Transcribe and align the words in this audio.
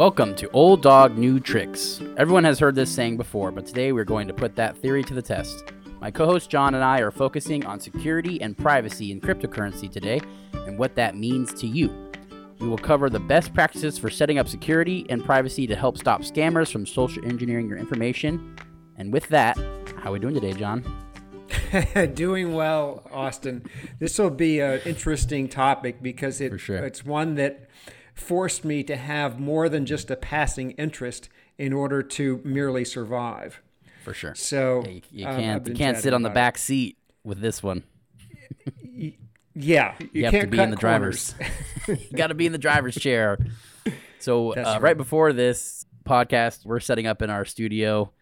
Welcome 0.00 0.34
to 0.36 0.48
Old 0.52 0.80
Dog 0.80 1.18
New 1.18 1.40
Tricks. 1.40 2.00
Everyone 2.16 2.44
has 2.44 2.58
heard 2.58 2.74
this 2.74 2.90
saying 2.90 3.18
before, 3.18 3.52
but 3.52 3.66
today 3.66 3.92
we're 3.92 4.04
going 4.04 4.26
to 4.28 4.32
put 4.32 4.56
that 4.56 4.74
theory 4.78 5.04
to 5.04 5.12
the 5.12 5.20
test. 5.20 5.74
My 6.00 6.10
co 6.10 6.24
host 6.24 6.48
John 6.48 6.74
and 6.74 6.82
I 6.82 7.00
are 7.00 7.10
focusing 7.10 7.66
on 7.66 7.80
security 7.80 8.40
and 8.40 8.56
privacy 8.56 9.12
in 9.12 9.20
cryptocurrency 9.20 9.92
today 9.92 10.22
and 10.54 10.78
what 10.78 10.94
that 10.94 11.18
means 11.18 11.52
to 11.60 11.66
you. 11.66 12.10
We 12.60 12.66
will 12.66 12.78
cover 12.78 13.10
the 13.10 13.20
best 13.20 13.52
practices 13.52 13.98
for 13.98 14.08
setting 14.08 14.38
up 14.38 14.48
security 14.48 15.04
and 15.10 15.22
privacy 15.22 15.66
to 15.66 15.76
help 15.76 15.98
stop 15.98 16.22
scammers 16.22 16.72
from 16.72 16.86
social 16.86 17.22
engineering 17.26 17.68
your 17.68 17.76
information. 17.76 18.56
And 18.96 19.12
with 19.12 19.28
that, 19.28 19.58
how 19.98 20.08
are 20.08 20.12
we 20.12 20.18
doing 20.18 20.32
today, 20.32 20.54
John? 20.54 20.82
Doing 22.14 22.54
well, 22.54 23.06
Austin. 23.12 23.68
This 23.98 24.18
will 24.18 24.30
be 24.30 24.60
an 24.60 24.80
interesting 24.86 25.46
topic 25.46 26.02
because 26.02 26.40
it, 26.40 26.58
sure. 26.58 26.78
it's 26.78 27.04
one 27.04 27.34
that 27.34 27.68
forced 28.20 28.64
me 28.64 28.82
to 28.84 28.96
have 28.96 29.40
more 29.40 29.68
than 29.68 29.86
just 29.86 30.10
a 30.10 30.16
passing 30.16 30.72
interest 30.72 31.28
in 31.58 31.72
order 31.72 32.02
to 32.02 32.40
merely 32.44 32.84
survive. 32.84 33.60
For 34.04 34.14
sure. 34.14 34.34
So 34.34 34.82
Yeah, 34.84 34.90
you, 34.90 35.02
you 35.10 35.26
um, 35.26 35.36
can't 35.36 35.62
I've 35.62 35.68
you 35.68 35.74
can't 35.74 35.98
sit 35.98 36.14
on 36.14 36.22
the 36.22 36.30
back 36.30 36.58
seat 36.58 36.96
with 37.24 37.40
this 37.40 37.62
one. 37.62 37.84
Yeah, 39.52 39.94
you, 39.98 40.08
You, 40.12 40.24
have 40.26 40.40
to 40.40 40.46
be 40.46 40.60
in 40.60 40.70
the 40.70 40.76
corners. 40.76 41.34
driver's. 41.34 42.06
you 42.10 42.16
got 42.16 42.28
to 42.28 42.34
be 42.34 42.46
in 42.46 42.52
the 42.52 42.58
driver's 42.58 42.94
chair. 43.00 43.36
So 44.20 44.52
uh, 44.52 44.62
right. 44.62 44.82
right 44.82 44.96
before 44.96 45.32
this 45.32 45.86
podcast, 46.04 46.64
we're 46.64 46.80
setting 46.80 47.06
up 47.06 47.20
in 47.20 47.30
our 47.30 47.44
studio. 47.44 48.12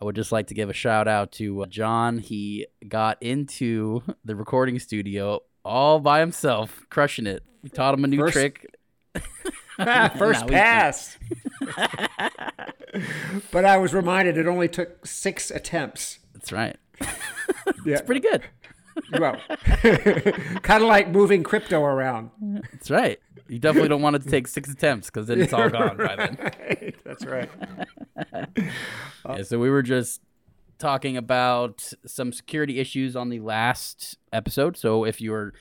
I 0.00 0.04
would 0.04 0.14
just 0.14 0.32
like 0.32 0.48
to 0.48 0.54
give 0.54 0.68
a 0.68 0.74
shout 0.74 1.08
out 1.08 1.32
to 1.32 1.62
uh, 1.62 1.66
John. 1.66 2.18
He 2.18 2.66
got 2.86 3.20
into 3.22 4.02
the 4.24 4.36
recording 4.36 4.78
studio 4.78 5.40
all 5.64 5.98
by 5.98 6.20
himself, 6.20 6.84
crushing 6.90 7.26
it. 7.26 7.42
We 7.62 7.70
taught 7.70 7.94
him 7.94 8.04
a 8.04 8.08
new 8.08 8.18
First- 8.18 8.34
trick. 8.34 8.75
Ah, 9.78 10.10
First 10.18 10.46
pass. 10.46 11.18
but 13.50 13.66
I 13.66 13.76
was 13.76 13.92
reminded 13.92 14.38
it 14.38 14.46
only 14.46 14.68
took 14.68 15.04
six 15.06 15.50
attempts. 15.50 16.18
That's 16.32 16.50
right. 16.50 16.76
Yeah, 17.84 18.00
Pretty 18.00 18.22
good. 18.22 18.42
well, 19.18 19.36
kind 20.62 20.82
of 20.82 20.88
like 20.88 21.10
moving 21.10 21.42
crypto 21.42 21.82
around. 21.82 22.30
That's 22.72 22.90
right. 22.90 23.20
You 23.48 23.58
definitely 23.58 23.90
don't 23.90 24.00
want 24.00 24.16
it 24.16 24.22
to 24.22 24.30
take 24.30 24.48
six 24.48 24.70
attempts 24.70 25.08
because 25.10 25.26
then 25.26 25.42
it's 25.42 25.52
all 25.52 25.68
gone 25.68 25.98
by 25.98 26.16
then. 26.16 26.94
That's 27.04 27.26
right. 27.26 27.50
Yeah, 29.28 29.42
so 29.42 29.58
we 29.58 29.68
were 29.68 29.82
just 29.82 30.22
talking 30.78 31.18
about 31.18 31.92
some 32.06 32.32
security 32.32 32.78
issues 32.80 33.14
on 33.14 33.28
the 33.28 33.40
last 33.40 34.16
episode. 34.32 34.76
So 34.78 35.04
if 35.04 35.20
you're 35.20 35.52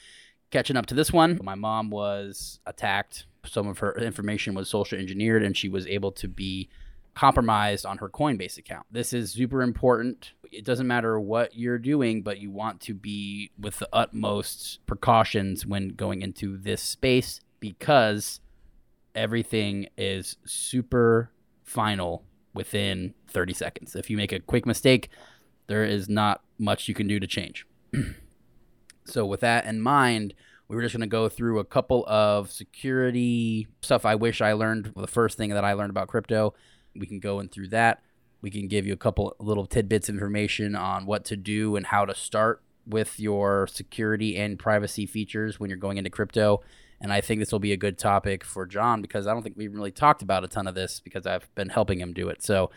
catching 0.52 0.78
up 0.78 0.86
to 0.88 0.96
this 0.96 1.12
one, 1.12 1.40
my 1.44 1.56
mom 1.56 1.90
was 1.90 2.60
attacked. 2.66 3.26
Some 3.46 3.68
of 3.68 3.80
her 3.80 3.94
information 3.96 4.54
was 4.54 4.70
social 4.70 5.00
engineered, 5.00 5.44
and 5.44 5.56
she 5.56 5.70
was 5.70 5.88
able 5.88 6.12
to 6.14 6.28
be 6.28 6.70
compromised 7.16 7.86
on 7.86 7.98
her 7.98 8.10
Coinbase 8.10 8.58
account. 8.58 8.86
This 8.92 9.14
is 9.14 9.32
super 9.32 9.62
important. 9.62 10.34
It 10.52 10.66
doesn't 10.66 10.86
matter 10.86 11.20
what 11.20 11.56
you're 11.56 11.80
doing, 11.80 12.22
but 12.22 12.40
you 12.40 12.52
want 12.52 12.82
to 12.82 12.94
be 12.94 13.52
with 13.58 13.80
the 13.80 13.90
utmost 13.94 14.86
precautions 14.86 15.66
when 15.66 15.90
going 15.90 16.22
into 16.22 16.58
this 16.58 16.82
space 16.82 17.40
because 17.62 18.42
everything 19.16 19.88
is 19.98 20.36
super 20.46 21.32
final 21.64 22.24
within 22.54 23.14
30 23.30 23.54
seconds. 23.54 23.96
If 23.96 24.10
you 24.10 24.18
make 24.18 24.34
a 24.34 24.40
quick 24.40 24.66
mistake, 24.66 25.10
there 25.68 25.86
is 25.86 26.10
not 26.10 26.42
much 26.60 26.88
you 26.88 26.94
can 26.94 27.08
do 27.08 27.20
to 27.20 27.28
change. 27.28 27.66
so, 29.06 29.26
with 29.26 29.40
that 29.40 29.66
in 29.66 29.82
mind, 29.82 30.34
we 30.68 30.76
were 30.76 30.82
just 30.82 30.94
going 30.94 31.02
to 31.02 31.08
go 31.08 31.30
through 31.30 31.60
a 31.60 31.66
couple 31.66 32.06
of 32.08 32.52
security 32.52 33.68
stuff 33.82 34.06
I 34.06 34.16
wish 34.16 34.42
I 34.42 34.54
learned. 34.54 34.94
The 34.96 35.08
first 35.08 35.38
thing 35.38 35.52
that 35.52 35.64
I 35.64 35.74
learned 35.74 35.92
about 35.92 36.08
crypto, 36.08 36.54
we 36.96 37.06
can 37.06 37.20
go 37.20 37.40
in 37.40 37.50
through 37.50 37.70
that. 37.70 38.02
We 38.42 38.50
can 38.50 38.68
give 38.68 38.86
you 38.86 38.94
a 38.94 38.98
couple 38.98 39.36
little 39.40 39.66
tidbits 39.66 40.10
of 40.10 40.16
information 40.16 40.76
on 40.76 41.06
what 41.06 41.26
to 41.26 41.38
do 41.38 41.76
and 41.76 41.86
how 41.86 42.06
to 42.06 42.16
start 42.16 42.62
with 42.86 43.20
your 43.20 43.68
security 43.68 44.38
and 44.38 44.60
privacy 44.60 45.06
features 45.06 45.60
when 45.60 45.70
you're 45.70 45.78
going 45.78 45.98
into 45.98 46.10
crypto. 46.10 46.62
And 47.02 47.12
I 47.12 47.22
think 47.22 47.40
this 47.40 47.52
will 47.52 47.60
be 47.60 47.74
a 47.74 47.78
good 47.78 47.98
topic 47.98 48.44
for 48.44 48.66
John 48.66 49.02
because 49.02 49.28
I 49.28 49.34
don't 49.34 49.44
think 49.44 49.58
we've 49.58 49.74
really 49.74 49.92
talked 49.92 50.22
about 50.22 50.44
a 50.44 50.48
ton 50.48 50.68
of 50.68 50.76
this 50.76 51.00
because 51.00 51.26
I've 51.26 51.54
been 51.56 51.70
helping 51.70 52.00
him 52.00 52.14
do 52.14 52.30
it. 52.30 52.44
So 52.44 52.72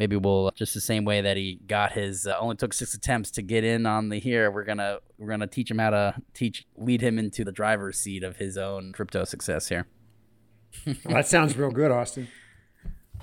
maybe 0.00 0.16
we'll 0.16 0.50
just 0.56 0.72
the 0.72 0.80
same 0.80 1.04
way 1.04 1.20
that 1.20 1.36
he 1.36 1.60
got 1.66 1.92
his 1.92 2.26
uh, 2.26 2.34
only 2.40 2.56
took 2.56 2.72
six 2.72 2.94
attempts 2.94 3.30
to 3.32 3.42
get 3.42 3.64
in 3.64 3.84
on 3.84 4.08
the 4.08 4.18
here. 4.18 4.50
We're 4.50 4.64
gonna 4.64 4.98
we're 5.18 5.28
gonna 5.28 5.46
teach 5.46 5.70
him 5.70 5.78
how 5.78 5.90
to 5.90 6.14
teach 6.32 6.66
lead 6.76 7.02
him 7.02 7.18
into 7.18 7.44
the 7.44 7.52
driver's 7.52 7.98
seat 7.98 8.24
of 8.24 8.38
his 8.38 8.56
own 8.56 8.92
crypto 8.92 9.24
success 9.24 9.68
here. 9.68 9.86
Well, 10.86 11.16
that 11.16 11.26
sounds 11.26 11.56
real 11.56 11.70
good, 11.70 11.90
Austin. 11.90 12.28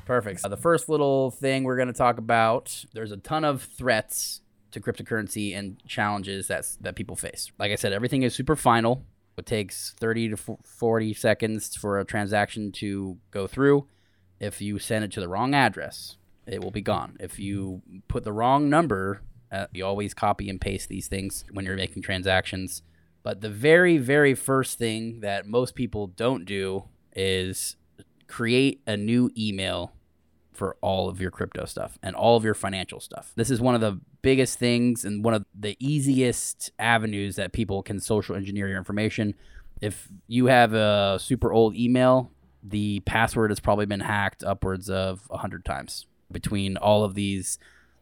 Perfect. 0.05 0.41
So 0.41 0.49
the 0.49 0.57
first 0.57 0.89
little 0.89 1.31
thing 1.31 1.63
we're 1.63 1.77
going 1.77 1.87
to 1.87 1.93
talk 1.93 2.17
about, 2.17 2.85
there's 2.93 3.11
a 3.11 3.17
ton 3.17 3.43
of 3.45 3.61
threats 3.63 4.41
to 4.71 4.81
cryptocurrency 4.81 5.57
and 5.57 5.81
challenges 5.87 6.47
that 6.47 6.67
that 6.81 6.95
people 6.95 7.15
face. 7.15 7.51
Like 7.57 7.71
I 7.71 7.75
said, 7.75 7.93
everything 7.93 8.23
is 8.23 8.35
super 8.35 8.55
final. 8.55 9.05
It 9.37 9.45
takes 9.45 9.93
30 9.99 10.29
to 10.29 10.57
40 10.63 11.13
seconds 11.13 11.75
for 11.75 11.99
a 11.99 12.05
transaction 12.05 12.71
to 12.73 13.17
go 13.31 13.47
through. 13.47 13.87
If 14.39 14.61
you 14.61 14.77
send 14.77 15.05
it 15.05 15.11
to 15.13 15.19
the 15.19 15.27
wrong 15.27 15.55
address, 15.55 16.17
it 16.47 16.63
will 16.63 16.71
be 16.71 16.81
gone. 16.81 17.17
If 17.19 17.39
you 17.39 17.81
put 18.07 18.23
the 18.23 18.31
wrong 18.31 18.69
number, 18.69 19.21
uh, 19.51 19.67
you 19.73 19.85
always 19.85 20.13
copy 20.13 20.49
and 20.49 20.59
paste 20.59 20.89
these 20.89 21.07
things 21.07 21.45
when 21.51 21.65
you're 21.65 21.75
making 21.75 22.03
transactions. 22.03 22.81
But 23.23 23.41
the 23.41 23.49
very, 23.49 23.97
very 23.97 24.33
first 24.33 24.77
thing 24.77 25.19
that 25.21 25.45
most 25.45 25.75
people 25.75 26.07
don't 26.07 26.45
do 26.45 26.85
is 27.15 27.75
create 28.27 28.81
a 28.87 28.95
new 28.95 29.31
email 29.37 29.93
for 30.53 30.75
all 30.81 31.07
of 31.07 31.21
your 31.21 31.29
crypto 31.29 31.65
stuff 31.65 31.99
and 32.01 32.15
all 32.15 32.35
of 32.35 32.43
your 32.43 32.53
financial 32.53 32.99
stuff. 32.99 33.31
This 33.35 33.51
is 33.51 33.61
one 33.61 33.75
of 33.75 33.81
the 33.81 33.99
biggest 34.21 34.57
things 34.57 35.05
and 35.05 35.23
one 35.23 35.33
of 35.33 35.45
the 35.57 35.77
easiest 35.79 36.71
avenues 36.79 37.35
that 37.35 37.53
people 37.53 37.83
can 37.83 37.99
social 37.99 38.35
engineer 38.35 38.67
your 38.67 38.77
information. 38.77 39.35
If 39.81 40.07
you 40.27 40.47
have 40.47 40.73
a 40.73 41.19
super 41.21 41.53
old 41.53 41.75
email, 41.75 42.31
the 42.63 43.01
password 43.01 43.51
has 43.51 43.59
probably 43.59 43.85
been 43.85 43.99
hacked 43.99 44.43
upwards 44.43 44.89
of 44.89 45.23
100 45.29 45.63
times 45.63 46.07
between 46.31 46.77
all 46.77 47.03
of 47.03 47.15
these 47.15 47.57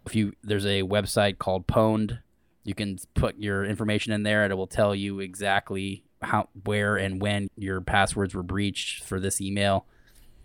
if 0.05 0.15
you 0.15 0.33
there's 0.43 0.65
a 0.65 0.83
website 0.83 1.37
called 1.37 1.67
Pwned, 1.67 2.19
you 2.63 2.75
can 2.75 2.97
put 3.13 3.37
your 3.37 3.65
information 3.65 4.13
in 4.13 4.23
there 4.23 4.43
and 4.43 4.51
it 4.51 4.55
will 4.55 4.67
tell 4.67 4.93
you 4.93 5.19
exactly 5.19 6.03
how 6.21 6.49
where 6.63 6.95
and 6.95 7.21
when 7.21 7.49
your 7.57 7.81
passwords 7.81 8.33
were 8.33 8.43
breached 8.43 9.03
for 9.03 9.19
this 9.19 9.41
email. 9.41 9.85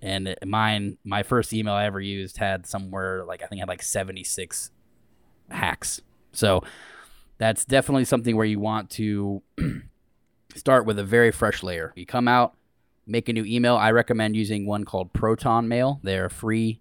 And 0.03 0.35
mine 0.47 0.97
my 1.05 1.23
first 1.23 1.53
email 1.53 1.75
i 1.75 1.85
ever 1.85 2.01
used 2.01 2.39
had 2.39 2.67
somewhere 2.67 3.23
like 3.27 3.43
i 3.43 3.47
think 3.47 3.59
it 3.59 3.63
had 3.63 3.69
like 3.69 3.83
76 3.83 4.71
hacks. 5.51 6.01
So 6.33 6.63
that's 7.39 7.65
definitely 7.65 8.05
something 8.07 8.37
where 8.37 8.47
you 8.47 8.61
want 8.61 8.89
to 8.91 9.43
start 10.55 10.87
with 10.87 10.99
a 10.99 11.05
very 11.05 11.31
fresh 11.31 11.63
layer. 11.63 11.93
You 11.97 12.07
come 12.07 12.29
out 12.29 12.55
make 13.07 13.29
a 13.29 13.33
new 13.33 13.45
email. 13.45 13.77
I 13.77 13.91
recommend 13.91 14.37
using 14.37 14.67
one 14.67 14.85
called 14.85 15.13
proton 15.13 15.69
mail. 15.69 16.01
They're 16.03 16.29
free 16.29 16.81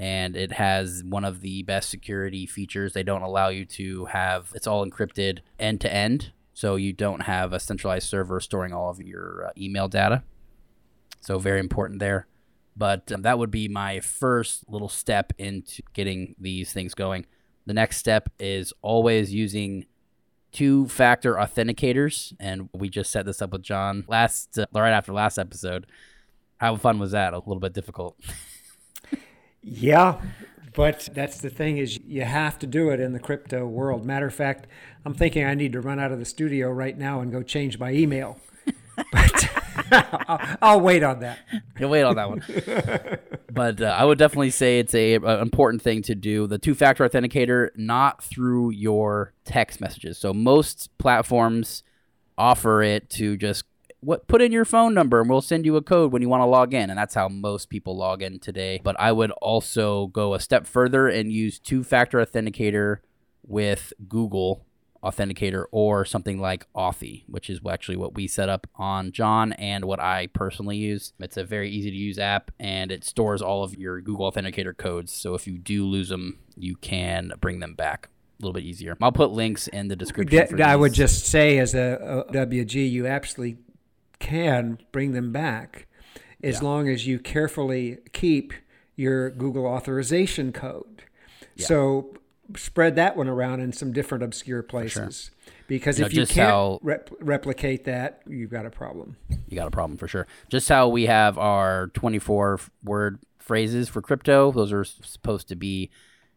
and 0.00 0.34
it 0.34 0.52
has 0.52 1.04
one 1.04 1.24
of 1.24 1.42
the 1.42 1.62
best 1.62 1.90
security 1.90 2.46
features 2.46 2.92
they 2.92 3.02
don't 3.02 3.22
allow 3.22 3.48
you 3.48 3.64
to 3.64 4.06
have 4.06 4.50
it's 4.54 4.66
all 4.66 4.84
encrypted 4.84 5.40
end 5.58 5.80
to 5.80 5.92
end 5.92 6.32
so 6.54 6.76
you 6.76 6.92
don't 6.92 7.22
have 7.22 7.52
a 7.52 7.60
centralized 7.60 8.08
server 8.08 8.40
storing 8.40 8.72
all 8.72 8.90
of 8.90 9.00
your 9.00 9.46
uh, 9.46 9.50
email 9.58 9.88
data 9.88 10.22
so 11.20 11.38
very 11.38 11.60
important 11.60 12.00
there 12.00 12.26
but 12.76 13.12
um, 13.12 13.22
that 13.22 13.38
would 13.38 13.50
be 13.50 13.68
my 13.68 14.00
first 14.00 14.64
little 14.66 14.88
step 14.88 15.34
into 15.36 15.82
getting 15.92 16.34
these 16.38 16.72
things 16.72 16.94
going. 16.94 17.26
The 17.66 17.74
next 17.74 17.98
step 17.98 18.30
is 18.38 18.72
always 18.80 19.34
using 19.34 19.84
two 20.50 20.88
factor 20.88 21.34
authenticators. 21.34 22.32
And 22.40 22.70
we 22.72 22.88
just 22.88 23.10
set 23.10 23.26
this 23.26 23.42
up 23.42 23.52
with 23.52 23.62
John 23.62 24.04
last, 24.08 24.58
uh, 24.58 24.66
right 24.74 24.92
after 24.92 25.12
last 25.12 25.38
episode. 25.38 25.86
How 26.56 26.76
fun 26.76 26.98
was 26.98 27.12
that? 27.12 27.34
A 27.34 27.38
little 27.38 27.60
bit 27.60 27.74
difficult. 27.74 28.16
Yeah, 29.62 30.20
but 30.74 31.08
that's 31.12 31.38
the 31.38 31.50
thing 31.50 31.78
is 31.78 31.98
you 32.06 32.22
have 32.22 32.58
to 32.60 32.66
do 32.66 32.90
it 32.90 33.00
in 33.00 33.12
the 33.12 33.18
crypto 33.18 33.66
world. 33.66 34.04
Matter 34.04 34.26
of 34.26 34.34
fact, 34.34 34.66
I'm 35.04 35.14
thinking 35.14 35.44
I 35.44 35.54
need 35.54 35.72
to 35.72 35.80
run 35.80 35.98
out 35.98 36.12
of 36.12 36.18
the 36.18 36.24
studio 36.24 36.70
right 36.70 36.96
now 36.96 37.20
and 37.20 37.32
go 37.32 37.42
change 37.42 37.78
my 37.78 37.92
email. 37.92 38.38
but 39.12 39.50
I'll, 39.92 40.56
I'll 40.62 40.80
wait 40.80 41.02
on 41.02 41.20
that. 41.20 41.38
You'll 41.78 41.90
wait 41.90 42.02
on 42.02 42.16
that 42.16 42.28
one. 42.28 42.42
but 43.52 43.80
uh, 43.80 43.96
I 43.98 44.04
would 44.04 44.18
definitely 44.18 44.50
say 44.50 44.78
it's 44.78 44.94
a, 44.94 45.14
a 45.14 45.40
important 45.40 45.82
thing 45.82 46.02
to 46.02 46.14
do. 46.14 46.46
The 46.46 46.58
two 46.58 46.74
factor 46.74 47.08
authenticator, 47.08 47.70
not 47.76 48.22
through 48.22 48.70
your 48.70 49.32
text 49.44 49.80
messages. 49.80 50.18
So 50.18 50.32
most 50.32 50.90
platforms 50.98 51.82
offer 52.38 52.82
it 52.82 53.10
to 53.10 53.36
just 53.36 53.64
what 54.00 54.26
put 54.26 54.42
in 54.42 54.52
your 54.52 54.64
phone 54.64 54.94
number 54.94 55.20
and 55.20 55.28
we'll 55.28 55.40
send 55.40 55.64
you 55.64 55.76
a 55.76 55.82
code 55.82 56.12
when 56.12 56.22
you 56.22 56.28
want 56.28 56.40
to 56.40 56.46
log 56.46 56.72
in 56.74 56.90
and 56.90 56.98
that's 56.98 57.14
how 57.14 57.28
most 57.28 57.68
people 57.68 57.96
log 57.96 58.22
in 58.22 58.38
today 58.38 58.80
but 58.82 58.98
i 58.98 59.12
would 59.12 59.30
also 59.42 60.06
go 60.08 60.34
a 60.34 60.40
step 60.40 60.66
further 60.66 61.08
and 61.08 61.32
use 61.32 61.58
two 61.58 61.84
factor 61.84 62.18
authenticator 62.18 62.98
with 63.46 63.92
google 64.08 64.64
authenticator 65.02 65.64
or 65.70 66.04
something 66.04 66.40
like 66.40 66.66
Authy, 66.74 67.24
which 67.26 67.48
is 67.48 67.60
actually 67.68 67.96
what 67.96 68.14
we 68.14 68.26
set 68.26 68.48
up 68.48 68.66
on 68.76 69.12
John 69.12 69.52
and 69.54 69.84
what 69.84 70.00
I 70.00 70.28
personally 70.28 70.76
use. 70.76 71.12
It's 71.18 71.36
a 71.36 71.44
very 71.44 71.70
easy 71.70 71.90
to 71.90 71.96
use 71.96 72.18
app 72.18 72.50
and 72.58 72.92
it 72.92 73.04
stores 73.04 73.40
all 73.42 73.64
of 73.64 73.76
your 73.76 74.00
Google 74.00 74.30
Authenticator 74.30 74.76
codes. 74.76 75.12
So 75.12 75.34
if 75.34 75.46
you 75.46 75.58
do 75.58 75.84
lose 75.84 76.10
them, 76.10 76.40
you 76.56 76.76
can 76.76 77.32
bring 77.40 77.60
them 77.60 77.74
back 77.74 78.08
a 78.38 78.42
little 78.42 78.52
bit 78.52 78.64
easier. 78.64 78.96
I'll 79.00 79.12
put 79.12 79.30
links 79.30 79.68
in 79.68 79.88
the 79.88 79.96
description. 79.96 80.60
I 80.60 80.76
would 80.76 80.92
just 80.92 81.26
say, 81.26 81.58
as 81.58 81.74
a, 81.74 82.24
a 82.28 82.32
WG, 82.32 82.90
you 82.90 83.06
absolutely 83.06 83.58
can 84.20 84.78
bring 84.92 85.12
them 85.12 85.32
back 85.32 85.86
as 86.42 86.56
yeah. 86.56 86.68
long 86.68 86.88
as 86.88 87.06
you 87.06 87.18
carefully 87.18 87.98
keep 88.12 88.52
your 88.96 89.30
Google 89.30 89.66
authorization 89.66 90.52
code. 90.52 91.02
Yeah. 91.56 91.66
So 91.66 92.14
spread 92.56 92.96
that 92.96 93.16
one 93.16 93.28
around 93.28 93.60
in 93.60 93.72
some 93.72 93.92
different 93.92 94.24
obscure 94.24 94.62
places. 94.62 95.30
Sure. 95.34 95.52
Because 95.66 95.98
you 95.98 96.06
if 96.06 96.12
know, 96.12 96.20
you 96.20 96.26
can't 96.26 96.50
how, 96.50 96.78
rep- 96.82 97.10
replicate 97.20 97.84
that, 97.84 98.22
you've 98.26 98.50
got 98.50 98.66
a 98.66 98.70
problem. 98.70 99.16
You 99.48 99.56
got 99.56 99.68
a 99.68 99.70
problem 99.70 99.96
for 99.96 100.08
sure. 100.08 100.26
Just 100.48 100.68
how 100.68 100.88
we 100.88 101.06
have 101.06 101.38
our 101.38 101.88
24 101.88 102.60
word 102.82 103.20
phrases 103.38 103.88
for 103.88 104.02
crypto, 104.02 104.50
those 104.50 104.72
are 104.72 104.84
supposed 104.84 105.48
to 105.48 105.56
be 105.56 105.90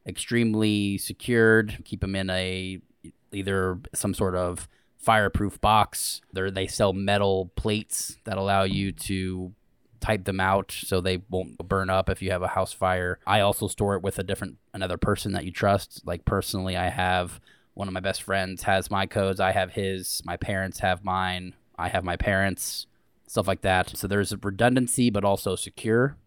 extremely 0.06 0.97
secured. 0.97 1.80
Keep 1.83 2.01
them 2.01 2.15
in 2.15 2.30
a 2.30 2.80
either 3.31 3.80
some 3.94 4.13
sort 4.13 4.35
of 4.35 4.68
fireproof 5.03 5.59
box. 5.59 6.21
They're, 6.31 6.50
they 6.50 6.67
sell 6.67 6.94
metal 6.94 7.51
plates 7.55 8.17
that 8.23 8.38
allow 8.38 8.63
you 8.63 8.91
to 8.94 9.53
type 10.00 10.25
them 10.25 10.39
out 10.39 10.71
so 10.71 11.00
they 11.00 11.21
won't 11.29 11.57
burn 11.57 11.89
up 11.89 12.09
if 12.09 12.21
you 12.21 12.31
have 12.31 12.41
a 12.41 12.50
house 12.50 12.73
fire. 12.73 13.19
I 13.27 13.41
also 13.41 13.67
store 13.67 13.95
it 13.95 14.01
with 14.01 14.17
a 14.19 14.23
different 14.23 14.57
another 14.73 14.97
person 14.97 15.33
that 15.33 15.45
you 15.45 15.51
trust. 15.51 16.01
Like 16.05 16.25
personally, 16.25 16.75
I 16.75 16.89
have 16.89 17.39
one 17.73 17.88
of 17.88 17.94
my 17.94 18.00
best 18.00 18.21
friends 18.21 18.63
has 18.63 18.91
my 18.91 19.05
codes. 19.05 19.39
I 19.39 19.51
have 19.51 19.71
his. 19.71 20.21
My 20.25 20.38
parents 20.38 20.79
have 20.79 21.03
mine. 21.03 21.53
I 21.77 21.89
have 21.89 22.03
my 22.03 22.15
parents. 22.15 22.88
Stuff 23.27 23.47
like 23.47 23.61
that. 23.61 23.97
So 23.97 24.07
there's 24.07 24.31
a 24.31 24.38
redundancy, 24.38 25.09
but 25.09 25.23
also 25.23 25.56
secure. 25.56 26.17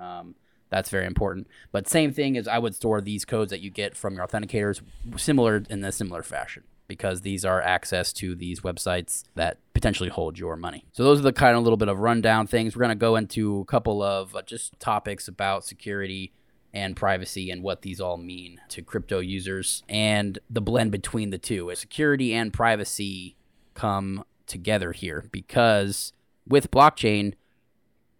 Um, 0.00 0.36
that's 0.70 0.90
very 0.90 1.06
important. 1.06 1.48
But 1.72 1.88
same 1.88 2.12
thing 2.12 2.36
is, 2.36 2.46
I 2.46 2.58
would 2.58 2.74
store 2.74 3.00
these 3.00 3.24
codes 3.24 3.50
that 3.50 3.60
you 3.60 3.70
get 3.70 3.96
from 3.96 4.14
your 4.14 4.26
authenticators, 4.26 4.80
similar 5.16 5.64
in 5.68 5.84
a 5.84 5.92
similar 5.92 6.22
fashion 6.22 6.62
because 6.86 7.22
these 7.22 7.44
are 7.44 7.60
access 7.62 8.12
to 8.14 8.34
these 8.34 8.60
websites 8.60 9.24
that 9.34 9.58
potentially 9.72 10.10
hold 10.10 10.38
your 10.38 10.56
money. 10.56 10.84
So 10.92 11.04
those 11.04 11.20
are 11.20 11.24
the 11.24 11.32
kind 11.32 11.56
of 11.56 11.62
little 11.62 11.76
bit 11.76 11.88
of 11.88 11.98
rundown 11.98 12.46
things. 12.46 12.76
We're 12.76 12.84
going 12.84 12.90
to 12.90 12.94
go 12.96 13.16
into 13.16 13.60
a 13.60 13.64
couple 13.64 14.02
of 14.02 14.34
uh, 14.36 14.42
just 14.42 14.78
topics 14.80 15.28
about 15.28 15.64
security 15.64 16.32
and 16.72 16.96
privacy 16.96 17.50
and 17.50 17.62
what 17.62 17.82
these 17.82 18.00
all 18.00 18.16
mean 18.16 18.60
to 18.68 18.82
crypto 18.82 19.20
users 19.20 19.84
and 19.88 20.38
the 20.50 20.60
blend 20.60 20.90
between 20.90 21.30
the 21.30 21.38
two. 21.38 21.70
Security 21.74 22.34
and 22.34 22.52
privacy 22.52 23.36
come 23.74 24.24
together 24.46 24.92
here 24.92 25.24
because 25.30 26.12
with 26.46 26.70
blockchain 26.70 27.34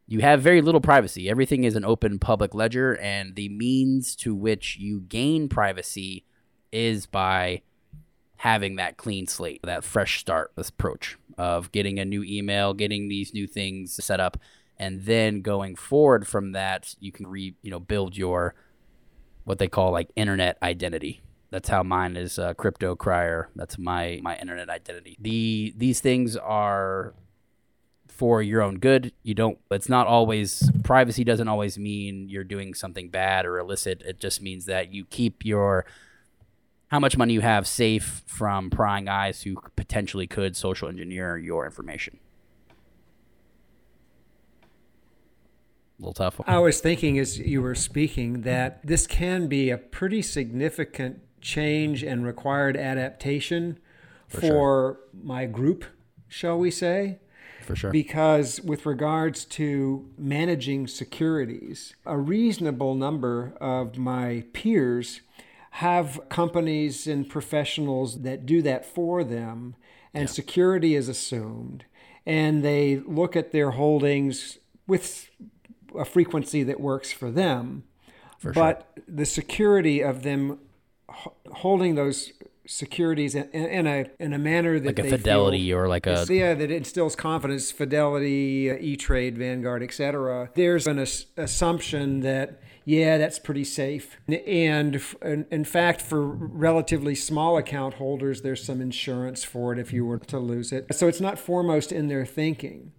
you 0.06 0.20
have 0.20 0.42
very 0.42 0.60
little 0.60 0.80
privacy. 0.80 1.28
Everything 1.28 1.64
is 1.64 1.76
an 1.76 1.84
open 1.84 2.18
public 2.18 2.54
ledger 2.54 2.96
and 2.98 3.34
the 3.34 3.48
means 3.48 4.14
to 4.16 4.34
which 4.34 4.76
you 4.76 5.00
gain 5.00 5.48
privacy 5.48 6.24
is 6.70 7.06
by 7.06 7.62
having 8.38 8.76
that 8.76 8.96
clean 8.96 9.26
slate, 9.26 9.60
that 9.64 9.84
fresh 9.84 10.20
start 10.20 10.52
approach 10.56 11.16
of 11.38 11.72
getting 11.72 11.98
a 11.98 12.04
new 12.04 12.22
email, 12.22 12.74
getting 12.74 13.08
these 13.08 13.32
new 13.32 13.46
things 13.46 14.02
set 14.04 14.20
up, 14.20 14.36
and 14.78 15.04
then 15.04 15.40
going 15.40 15.76
forward 15.76 16.26
from 16.26 16.52
that, 16.52 16.94
you 17.00 17.12
can 17.12 17.26
re 17.26 17.54
you 17.62 17.70
know 17.70 17.80
build 17.80 18.16
your 18.16 18.54
what 19.44 19.58
they 19.58 19.68
call 19.68 19.92
like 19.92 20.10
internet 20.16 20.58
identity. 20.62 21.20
That's 21.50 21.68
how 21.68 21.82
mine 21.82 22.16
is 22.16 22.38
uh, 22.38 22.54
crypto 22.54 22.96
crier. 22.96 23.48
That's 23.54 23.78
my 23.78 24.20
my 24.22 24.36
internet 24.36 24.68
identity. 24.68 25.16
The 25.20 25.72
these 25.76 26.00
things 26.00 26.36
are 26.36 27.14
for 28.08 28.42
your 28.42 28.62
own 28.62 28.78
good. 28.78 29.12
You 29.22 29.34
don't. 29.34 29.58
It's 29.70 29.88
not 29.88 30.06
always 30.06 30.70
privacy. 30.82 31.24
Doesn't 31.24 31.48
always 31.48 31.78
mean 31.78 32.28
you're 32.28 32.44
doing 32.44 32.74
something 32.74 33.08
bad 33.08 33.46
or 33.46 33.58
illicit. 33.58 34.02
It 34.02 34.20
just 34.20 34.42
means 34.42 34.66
that 34.66 34.92
you 34.92 35.04
keep 35.04 35.44
your 35.44 35.84
how 36.94 37.00
much 37.00 37.16
money 37.16 37.34
you 37.34 37.40
have 37.40 37.66
safe 37.66 38.22
from 38.24 38.70
prying 38.70 39.08
eyes 39.08 39.42
who 39.42 39.56
potentially 39.74 40.28
could 40.28 40.56
social 40.56 40.88
engineer 40.88 41.36
your 41.36 41.66
information. 41.66 42.20
A 45.98 46.02
little 46.02 46.14
tough. 46.14 46.40
I 46.46 46.60
was 46.60 46.80
thinking 46.80 47.18
as 47.18 47.36
you 47.36 47.62
were 47.62 47.74
speaking 47.74 48.42
that 48.42 48.86
this 48.86 49.08
can 49.08 49.48
be 49.48 49.70
a 49.70 49.76
pretty 49.76 50.22
significant 50.22 51.18
change 51.40 52.04
and 52.04 52.24
required 52.24 52.76
adaptation 52.76 53.80
for, 54.28 54.40
for 54.40 54.46
sure. 54.46 55.00
my 55.20 55.46
group, 55.46 55.84
shall 56.28 56.60
we 56.60 56.70
say? 56.70 57.18
For 57.62 57.74
sure. 57.74 57.90
Because 57.90 58.60
with 58.60 58.86
regards 58.86 59.44
to 59.46 60.08
managing 60.16 60.86
securities, 60.86 61.96
a 62.06 62.16
reasonable 62.16 62.94
number 62.94 63.54
of 63.60 63.98
my 63.98 64.44
peers 64.52 65.22
have 65.78 66.20
companies 66.28 67.08
and 67.08 67.28
professionals 67.28 68.22
that 68.22 68.46
do 68.46 68.62
that 68.62 68.86
for 68.86 69.24
them, 69.24 69.74
and 70.12 70.28
yeah. 70.28 70.32
security 70.32 70.94
is 70.94 71.08
assumed. 71.08 71.84
And 72.24 72.64
they 72.64 73.02
look 73.04 73.34
at 73.34 73.50
their 73.50 73.72
holdings 73.72 74.58
with 74.86 75.28
a 75.98 76.04
frequency 76.04 76.62
that 76.62 76.78
works 76.78 77.10
for 77.10 77.28
them. 77.28 77.82
For 78.38 78.52
but 78.52 78.92
sure. 78.94 79.04
the 79.08 79.26
security 79.26 80.00
of 80.00 80.22
them 80.22 80.60
holding 81.08 81.96
those 81.96 82.32
securities 82.66 83.34
in, 83.34 83.50
in, 83.50 83.86
a 83.88 84.06
in 84.20 84.32
a 84.32 84.38
manner 84.38 84.78
that 84.78 84.96
like 84.96 85.06
a 85.06 85.10
fidelity 85.10 85.68
feel, 85.68 85.78
or 85.78 85.88
like 85.88 86.06
a 86.06 86.24
yeah 86.30 86.54
that 86.54 86.70
instills 86.70 87.14
confidence 87.14 87.70
fidelity 87.70 88.70
uh, 88.70 88.76
e-trade 88.80 89.36
vanguard 89.36 89.82
etc 89.82 90.48
there's 90.54 90.86
an 90.86 90.98
as- 90.98 91.26
assumption 91.36 92.20
that 92.20 92.62
yeah, 92.84 93.16
that's 93.16 93.38
pretty 93.38 93.64
safe. 93.64 94.18
And 94.28 95.00
in 95.22 95.64
fact, 95.64 96.02
for 96.02 96.22
relatively 96.22 97.14
small 97.14 97.56
account 97.56 97.94
holders, 97.94 98.42
there's 98.42 98.62
some 98.62 98.80
insurance 98.80 99.42
for 99.42 99.72
it 99.72 99.78
if 99.78 99.92
you 99.92 100.04
were 100.04 100.18
to 100.18 100.38
lose 100.38 100.72
it. 100.72 100.94
So 100.94 101.08
it's 101.08 101.20
not 101.20 101.38
foremost 101.38 101.92
in 101.92 102.08
their 102.08 102.26
thinking. 102.26 102.92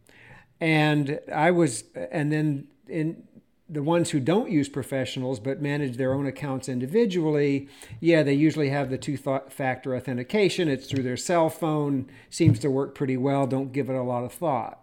And 0.59 1.19
I 1.33 1.51
was, 1.51 1.83
and 2.11 2.31
then 2.31 2.67
in 2.87 3.23
the 3.67 3.83
ones 3.83 4.11
who 4.11 4.19
don't 4.19 4.49
use 4.49 4.69
professionals 4.69 5.39
but 5.39 5.61
manage 5.61 5.97
their 5.97 6.13
own 6.13 6.25
accounts 6.25 6.69
individually, 6.69 7.67
yeah, 7.99 8.23
they 8.23 8.33
usually 8.33 8.69
have 8.69 8.89
the 8.89 8.97
two 8.97 9.17
factor 9.17 9.95
authentication. 9.95 10.67
It's 10.67 10.87
through 10.87 11.03
their 11.03 11.17
cell 11.17 11.49
phone, 11.49 12.09
seems 12.29 12.57
to 12.59 12.71
work 12.71 12.95
pretty 12.95 13.17
well, 13.17 13.45
don't 13.45 13.71
give 13.71 13.89
it 13.89 13.95
a 13.95 14.03
lot 14.03 14.23
of 14.23 14.31
thought 14.33 14.79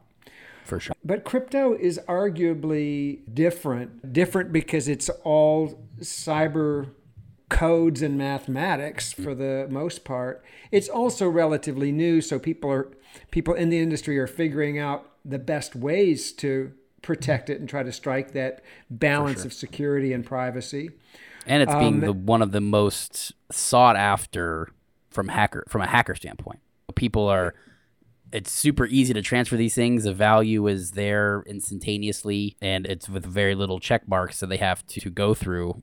for 0.64 0.80
sure. 0.80 0.94
But 1.04 1.24
crypto 1.24 1.74
is 1.74 2.00
arguably 2.08 3.20
different. 3.32 4.12
Different 4.12 4.52
because 4.52 4.88
it's 4.88 5.08
all 5.24 5.86
cyber 6.00 6.90
codes 7.48 8.00
and 8.00 8.16
mathematics 8.16 9.12
for 9.12 9.34
the 9.34 9.66
most 9.70 10.04
part. 10.04 10.42
It's 10.70 10.88
also 10.88 11.28
relatively 11.28 11.92
new, 11.92 12.20
so 12.20 12.38
people 12.38 12.70
are 12.70 12.88
people 13.30 13.54
in 13.54 13.68
the 13.68 13.78
industry 13.78 14.18
are 14.18 14.26
figuring 14.26 14.78
out 14.78 15.10
the 15.24 15.38
best 15.38 15.76
ways 15.76 16.32
to 16.32 16.72
protect 17.02 17.50
it 17.50 17.60
and 17.60 17.68
try 17.68 17.82
to 17.82 17.92
strike 17.92 18.32
that 18.32 18.62
balance 18.88 19.40
sure. 19.40 19.46
of 19.46 19.52
security 19.52 20.12
and 20.12 20.24
privacy. 20.24 20.90
And 21.46 21.62
it's 21.62 21.74
being 21.74 21.94
um, 21.94 22.00
the, 22.00 22.12
one 22.12 22.40
of 22.40 22.52
the 22.52 22.60
most 22.60 23.32
sought 23.50 23.96
after 23.96 24.68
from 25.10 25.28
hacker 25.28 25.64
from 25.68 25.82
a 25.82 25.86
hacker 25.86 26.14
standpoint. 26.14 26.60
People 26.94 27.28
are 27.28 27.54
it's 28.32 28.50
super 28.50 28.86
easy 28.86 29.12
to 29.14 29.22
transfer 29.22 29.56
these 29.56 29.74
things. 29.74 30.04
The 30.04 30.14
value 30.14 30.66
is 30.66 30.92
there 30.92 31.44
instantaneously, 31.46 32.56
and 32.60 32.86
it's 32.86 33.08
with 33.08 33.24
very 33.24 33.54
little 33.54 33.78
check 33.78 34.08
marks 34.08 34.40
that 34.40 34.48
they 34.48 34.56
have 34.56 34.86
to, 34.88 35.00
to 35.00 35.10
go 35.10 35.34
through 35.34 35.82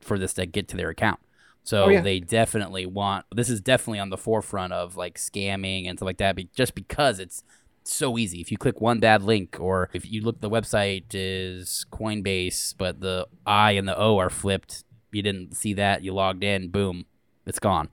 for 0.00 0.18
this 0.18 0.34
to 0.34 0.46
get 0.46 0.68
to 0.68 0.76
their 0.76 0.90
account. 0.90 1.20
So 1.62 1.84
oh, 1.84 1.88
yeah. 1.88 2.00
they 2.02 2.20
definitely 2.20 2.84
want 2.84 3.24
this 3.34 3.48
is 3.48 3.60
definitely 3.60 3.98
on 3.98 4.10
the 4.10 4.18
forefront 4.18 4.74
of 4.74 4.96
like 4.96 5.16
scamming 5.16 5.88
and 5.88 5.98
stuff 5.98 6.06
like 6.06 6.18
that, 6.18 6.36
just 6.54 6.74
because 6.74 7.18
it's 7.18 7.42
so 7.84 8.18
easy. 8.18 8.40
If 8.40 8.50
you 8.50 8.58
click 8.58 8.80
one 8.80 9.00
bad 9.00 9.22
link, 9.22 9.56
or 9.58 9.88
if 9.92 10.10
you 10.10 10.20
look, 10.22 10.40
the 10.40 10.50
website 10.50 11.06
is 11.12 11.86
Coinbase, 11.90 12.74
but 12.76 13.00
the 13.00 13.26
I 13.46 13.72
and 13.72 13.88
the 13.88 13.96
O 13.96 14.18
are 14.18 14.30
flipped. 14.30 14.84
You 15.10 15.22
didn't 15.22 15.56
see 15.56 15.74
that. 15.74 16.02
You 16.02 16.12
logged 16.12 16.44
in, 16.44 16.70
boom, 16.70 17.06
it's 17.46 17.58
gone. 17.58 17.88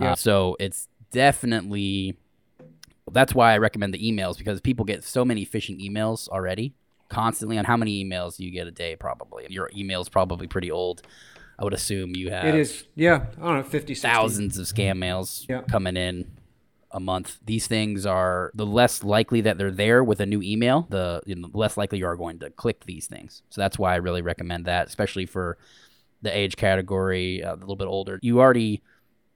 Yeah. 0.00 0.12
Uh, 0.12 0.14
so 0.14 0.56
it's 0.58 0.88
definitely 1.10 2.16
that's 3.10 3.34
why 3.34 3.52
I 3.52 3.58
recommend 3.58 3.94
the 3.94 3.98
emails 3.98 4.38
because 4.38 4.60
people 4.60 4.84
get 4.84 5.04
so 5.04 5.24
many 5.24 5.44
phishing 5.44 5.80
emails 5.84 6.28
already 6.28 6.74
constantly 7.08 7.58
on 7.58 7.64
how 7.64 7.76
many 7.76 8.04
emails 8.04 8.38
you 8.38 8.50
get 8.50 8.66
a 8.66 8.70
day 8.70 8.96
probably. 8.96 9.46
Your 9.50 9.70
email 9.76 10.00
is 10.00 10.08
probably 10.08 10.46
pretty 10.46 10.70
old. 10.70 11.02
I 11.58 11.64
would 11.64 11.74
assume 11.74 12.16
you 12.16 12.30
have 12.30 12.46
It 12.46 12.54
is. 12.54 12.84
Yeah, 12.94 13.26
I 13.38 13.44
don't 13.44 13.56
know, 13.58 13.62
50 13.62 13.94
60. 13.94 14.08
thousands 14.08 14.58
of 14.58 14.66
scam 14.66 14.98
mails 14.98 15.46
yeah. 15.48 15.62
coming 15.62 15.96
in 15.96 16.30
a 16.90 17.00
month. 17.00 17.38
These 17.44 17.66
things 17.66 18.06
are 18.06 18.50
the 18.54 18.66
less 18.66 19.04
likely 19.04 19.40
that 19.42 19.58
they're 19.58 19.70
there 19.70 20.02
with 20.02 20.20
a 20.20 20.26
new 20.26 20.42
email, 20.42 20.86
the 20.90 21.22
you 21.26 21.34
know, 21.34 21.50
less 21.52 21.76
likely 21.76 21.98
you 21.98 22.06
are 22.06 22.16
going 22.16 22.38
to 22.40 22.50
click 22.50 22.84
these 22.86 23.06
things. 23.06 23.42
So 23.50 23.60
that's 23.60 23.78
why 23.78 23.92
I 23.92 23.96
really 23.96 24.22
recommend 24.22 24.64
that, 24.66 24.88
especially 24.88 25.26
for 25.26 25.58
the 26.22 26.36
age 26.36 26.56
category, 26.56 27.42
uh, 27.42 27.54
a 27.54 27.56
little 27.56 27.76
bit 27.76 27.86
older. 27.86 28.18
You 28.22 28.40
already 28.40 28.82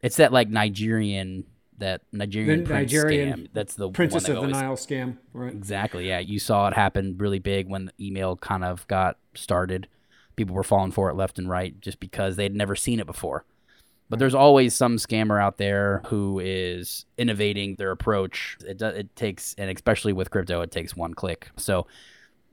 it's 0.03 0.17
that 0.17 0.33
like 0.33 0.49
Nigerian 0.49 1.45
that 1.79 2.03
Nigerian 2.13 2.61
The 2.61 2.67
prince 2.67 2.93
Nigerian 2.93 3.39
scam. 3.39 3.49
That's 3.53 3.75
the 3.75 3.91
Princess 3.91 4.29
one 4.29 4.37
of 4.37 4.45
I've 4.45 4.51
the 4.51 4.61
Nile 4.61 4.77
scam, 4.77 5.19
right? 5.33 5.53
Exactly. 5.53 6.09
Yeah, 6.09 6.19
you 6.19 6.39
saw 6.39 6.69
it 6.69 6.75
happen 6.75 7.17
really 7.19 7.39
big 7.39 7.69
when 7.69 7.87
the 7.87 8.07
email 8.07 8.37
kind 8.37 8.65
of 8.65 8.87
got 8.89 9.19
started. 9.35 9.89
People 10.37 10.55
were 10.55 10.65
falling 10.65 10.93
for 10.93 11.11
it 11.11 11.15
left 11.15 11.39
and 11.39 11.49
right 11.49 11.81
just 11.81 12.01
because 12.01 12.37
they'd 12.37 12.55
never 12.55 12.77
seen 12.77 13.01
it 13.01 13.07
before. 13.07 13.45
But 14.09 14.19
there's 14.21 14.35
always 14.35 14.75
some 14.75 14.99
scammer 14.99 15.43
out 15.43 15.59
there 15.59 16.03
who 16.07 16.39
is 16.39 17.07
innovating 17.19 17.75
their 17.75 17.91
approach. 17.91 18.57
It 18.65 18.79
does, 18.79 18.97
it 18.97 19.17
takes, 19.17 19.55
and 19.59 19.69
especially 19.71 20.13
with 20.13 20.31
crypto, 20.31 20.61
it 20.61 20.71
takes 20.71 20.95
one 20.95 21.13
click. 21.15 21.51
So 21.57 21.87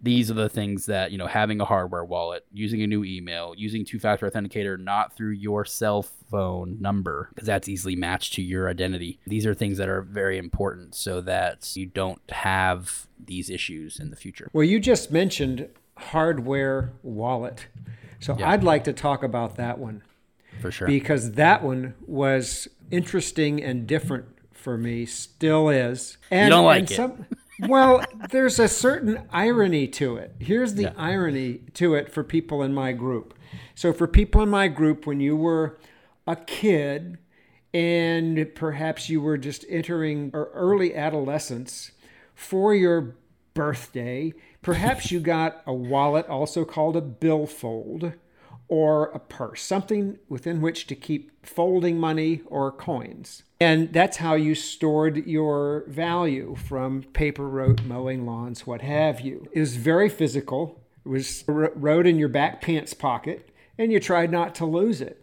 these 0.03 0.29
are 0.29 0.33
the 0.36 0.50
things 0.50 0.86
that 0.86 1.12
you 1.12 1.17
know 1.17 1.27
having 1.27 1.60
a 1.62 1.65
hardware 1.65 2.03
wallet 2.03 2.45
using 2.51 2.81
a 2.81 2.88
new 2.88 3.03
email 3.03 3.53
using 3.57 3.86
two-factor 3.86 4.29
authenticator 4.29 4.77
not 4.77 5.15
through 5.15 5.31
your 5.31 5.63
cell 5.65 6.03
phone 6.03 6.77
number 6.81 7.29
because 7.33 7.48
that's 7.48 7.67
easily 7.69 7.95
matched 7.95 8.33
to 8.33 8.41
your 8.41 8.69
identity 8.69 9.19
these 9.25 9.45
are 9.45 9.53
things 9.53 9.77
that 9.77 9.88
are 9.89 10.01
very 10.01 10.38
important 10.38 10.93
so 10.93 11.22
that 11.22 11.75
you 11.75 11.86
don't 11.86 12.22
have 12.29 13.07
these 13.25 13.50
issues 13.50 14.00
in 14.00 14.10
the 14.10 14.15
future 14.17 14.50
Well, 14.53 14.65
you 14.65 14.79
just 14.79 15.12
mentioned 15.12 15.69
hardware 15.98 16.91
wallet. 17.03 17.67
So 18.19 18.36
Yeah. 18.38 18.50
I'd 18.50 18.63
like 18.63 18.83
to 18.86 18.93
talk 18.93 19.24
about 19.24 19.55
that 19.55 19.79
one 19.79 20.01
for 20.62 20.72
sure 20.72 20.88
because 20.88 21.33
that 21.33 21.63
one 21.63 21.93
was 22.05 22.67
interesting 22.91 23.63
and 23.63 23.88
different 23.88 24.25
for 24.51 24.77
me, 24.77 25.05
still 25.05 25.69
is. 25.69 26.17
And, 26.31 26.50
don't 26.50 26.65
like 26.65 26.89
it. 26.89 26.95
some- 26.95 27.25
well, 27.67 28.03
there's 28.29 28.60
a 28.60 28.67
certain 28.67 29.27
irony 29.32 29.88
to 29.88 30.17
it. 30.17 30.36
Here's 30.39 30.75
the 30.75 30.93
irony 30.98 31.62
to 31.75 31.96
it 31.96 32.12
for 32.12 32.24
people 32.24 32.63
in 32.63 32.74
my 32.74 32.91
group. 32.91 33.34
So, 33.75 33.93
for 33.93 34.08
people 34.08 34.41
in 34.43 34.50
my 34.50 34.67
group, 34.67 35.05
when 35.05 35.20
you 35.20 35.36
were 35.36 35.77
a 36.25 36.36
kid 36.36 37.17
and 37.74 38.53
perhaps 38.55 39.10
you 39.10 39.22
were 39.22 39.38
just 39.38 39.65
entering 39.70 40.32
or 40.34 40.50
early 40.53 40.96
adolescence 40.96 41.91
for 42.36 42.74
your 42.74 43.15
birthday, 43.53 44.34
perhaps 44.62 45.12
you 45.12 45.20
got 45.20 45.62
a 45.65 45.74
wallet, 45.74 46.27
also 46.27 46.65
called 46.65 46.96
a 46.96 47.01
billfold, 47.01 48.13
or 48.67 49.05
a 49.08 49.20
purse, 49.20 49.62
something 49.62 50.17
within 50.29 50.62
which 50.62 50.88
to 50.88 50.96
keep 50.96 51.46
folding 51.46 52.00
money 52.00 52.41
or 52.46 52.72
coins. 52.72 53.43
And 53.63 53.93
that's 53.93 54.17
how 54.17 54.34
you 54.34 54.55
stored 54.55 55.25
your 55.25 55.86
value 55.88 56.53
from 56.67 57.03
paper 57.13 57.48
rote, 57.48 57.82
mowing 57.84 58.25
lawns, 58.25 58.67
what 58.67 58.82
have 58.82 59.22
you. 59.22 59.48
It 59.53 59.60
was 59.62 59.77
very 59.77 60.10
physical. 60.10 60.84
It 61.05 61.08
was 61.08 61.46
wrote 61.48 62.05
in 62.05 62.17
your 62.17 62.27
back 62.27 62.62
pants 62.62 62.93
pocket, 62.93 63.55
and 63.77 63.89
you 63.89 64.01
tried 64.01 64.32
not 64.32 64.53
to 64.55 64.65
lose 64.65 65.00
it. 65.00 65.23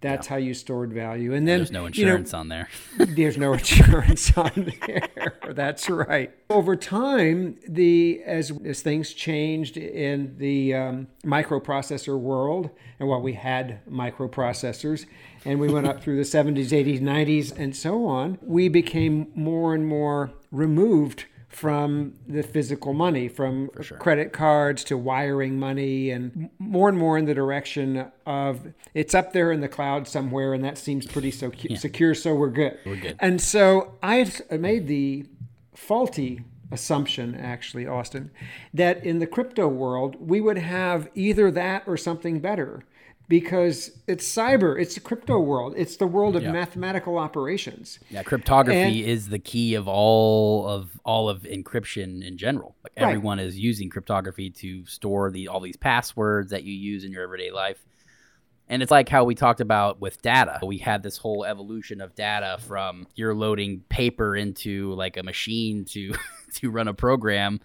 That's 0.00 0.26
how 0.26 0.36
you 0.36 0.54
stored 0.54 0.92
value. 0.92 1.34
And 1.34 1.46
then 1.46 1.58
there's 1.58 1.70
no 1.70 1.86
you 1.92 2.06
know, 2.06 2.12
insurance 2.12 2.34
on 2.34 2.48
there 2.48 2.68
there's 2.98 3.36
no 3.36 3.52
insurance 3.52 4.32
on 4.36 4.72
there. 4.86 5.38
That's 5.48 5.88
right. 5.90 6.32
Over 6.48 6.76
time, 6.76 7.58
the 7.68 8.22
as 8.24 8.52
as 8.64 8.82
things 8.82 9.12
changed 9.12 9.76
in 9.76 10.36
the 10.38 10.74
um, 10.74 11.08
microprocessor 11.24 12.18
world, 12.18 12.70
and 12.98 13.08
while 13.08 13.20
we 13.20 13.34
had 13.34 13.84
microprocessors, 13.86 15.06
and 15.44 15.60
we 15.60 15.68
went 15.68 15.86
up 15.86 16.02
through 16.02 16.16
the 16.16 16.22
70s, 16.22 16.68
80s, 16.68 17.00
90s, 17.00 17.56
and 17.56 17.74
so 17.74 18.06
on, 18.06 18.38
we 18.42 18.68
became 18.68 19.30
more 19.34 19.74
and 19.74 19.86
more 19.86 20.32
removed 20.50 21.26
from 21.50 22.14
the 22.28 22.42
physical 22.44 22.92
money, 22.92 23.28
from 23.28 23.68
credit 23.98 24.32
cards 24.32 24.84
to 24.84 24.96
wiring 24.96 25.58
money, 25.58 26.10
and 26.10 26.48
more 26.58 26.88
and 26.88 26.96
more 26.96 27.18
in 27.18 27.24
the 27.24 27.34
direction 27.34 28.10
of 28.24 28.72
it's 28.94 29.14
up 29.14 29.32
there 29.32 29.50
in 29.50 29.60
the 29.60 29.68
cloud 29.68 30.06
somewhere, 30.06 30.54
and 30.54 30.64
that 30.64 30.78
seems 30.78 31.06
pretty 31.06 31.32
so 31.32 31.50
secure, 31.74 32.14
so 32.14 32.34
we're 32.34 32.50
good. 32.50 32.78
We're 32.86 32.96
good. 32.96 33.16
And 33.18 33.40
so 33.40 33.94
I 34.00 34.30
made 34.52 34.86
the 34.86 35.26
faulty 35.74 36.44
assumption, 36.70 37.34
actually, 37.34 37.84
Austin, 37.84 38.30
that 38.72 39.04
in 39.04 39.18
the 39.18 39.26
crypto 39.26 39.66
world, 39.66 40.16
we 40.20 40.40
would 40.40 40.58
have 40.58 41.10
either 41.16 41.50
that 41.50 41.82
or 41.84 41.96
something 41.96 42.38
better 42.38 42.84
because 43.30 43.92
it's 44.08 44.26
cyber, 44.26 44.78
it's 44.78 44.96
the 44.96 45.00
crypto 45.00 45.38
world, 45.38 45.72
it's 45.76 45.96
the 45.96 46.06
world 46.06 46.34
of 46.36 46.42
mathematical 46.42 47.16
operations. 47.16 47.98
yeah 48.10 48.22
cryptography 48.24 49.00
And- 49.00 49.08
is 49.10 49.28
the 49.30 49.38
key 49.38 49.74
of 49.74 49.88
all 49.88 50.66
of 50.68 51.00
all 51.04 51.30
of 51.30 51.42
encryption 51.44 52.22
in 52.26 52.36
general 52.36 52.74
like 52.84 52.92
Right. 52.96 53.06
everyone 53.06 53.38
is 53.38 53.58
using 53.58 53.88
cryptography 53.88 54.50
to 54.50 54.84
store 54.84 55.30
the 55.30 55.48
all 55.48 55.60
these 55.60 55.76
passwords 55.76 56.50
that 56.50 56.64
you 56.64 56.74
use 56.74 57.04
in 57.04 57.12
your 57.12 57.22
everyday 57.22 57.50
life 57.50 57.86
And 58.72 58.82
it's 58.82 58.90
like 58.92 59.08
how 59.08 59.24
we 59.24 59.34
talked 59.34 59.60
about 59.60 60.00
with 60.00 60.22
data. 60.22 60.60
We 60.64 60.78
had 60.78 61.02
this 61.02 61.16
whole 61.18 61.44
evolution 61.44 62.00
of 62.00 62.14
data 62.14 62.58
from 62.68 63.06
you're 63.16 63.34
loading 63.34 63.80
paper 63.88 64.36
into 64.36 64.92
like 64.94 65.16
a 65.16 65.24
machine 65.24 65.84
to 65.86 66.14
to 66.58 66.70
run 66.70 66.86
a 66.88 66.94
program 66.94 67.60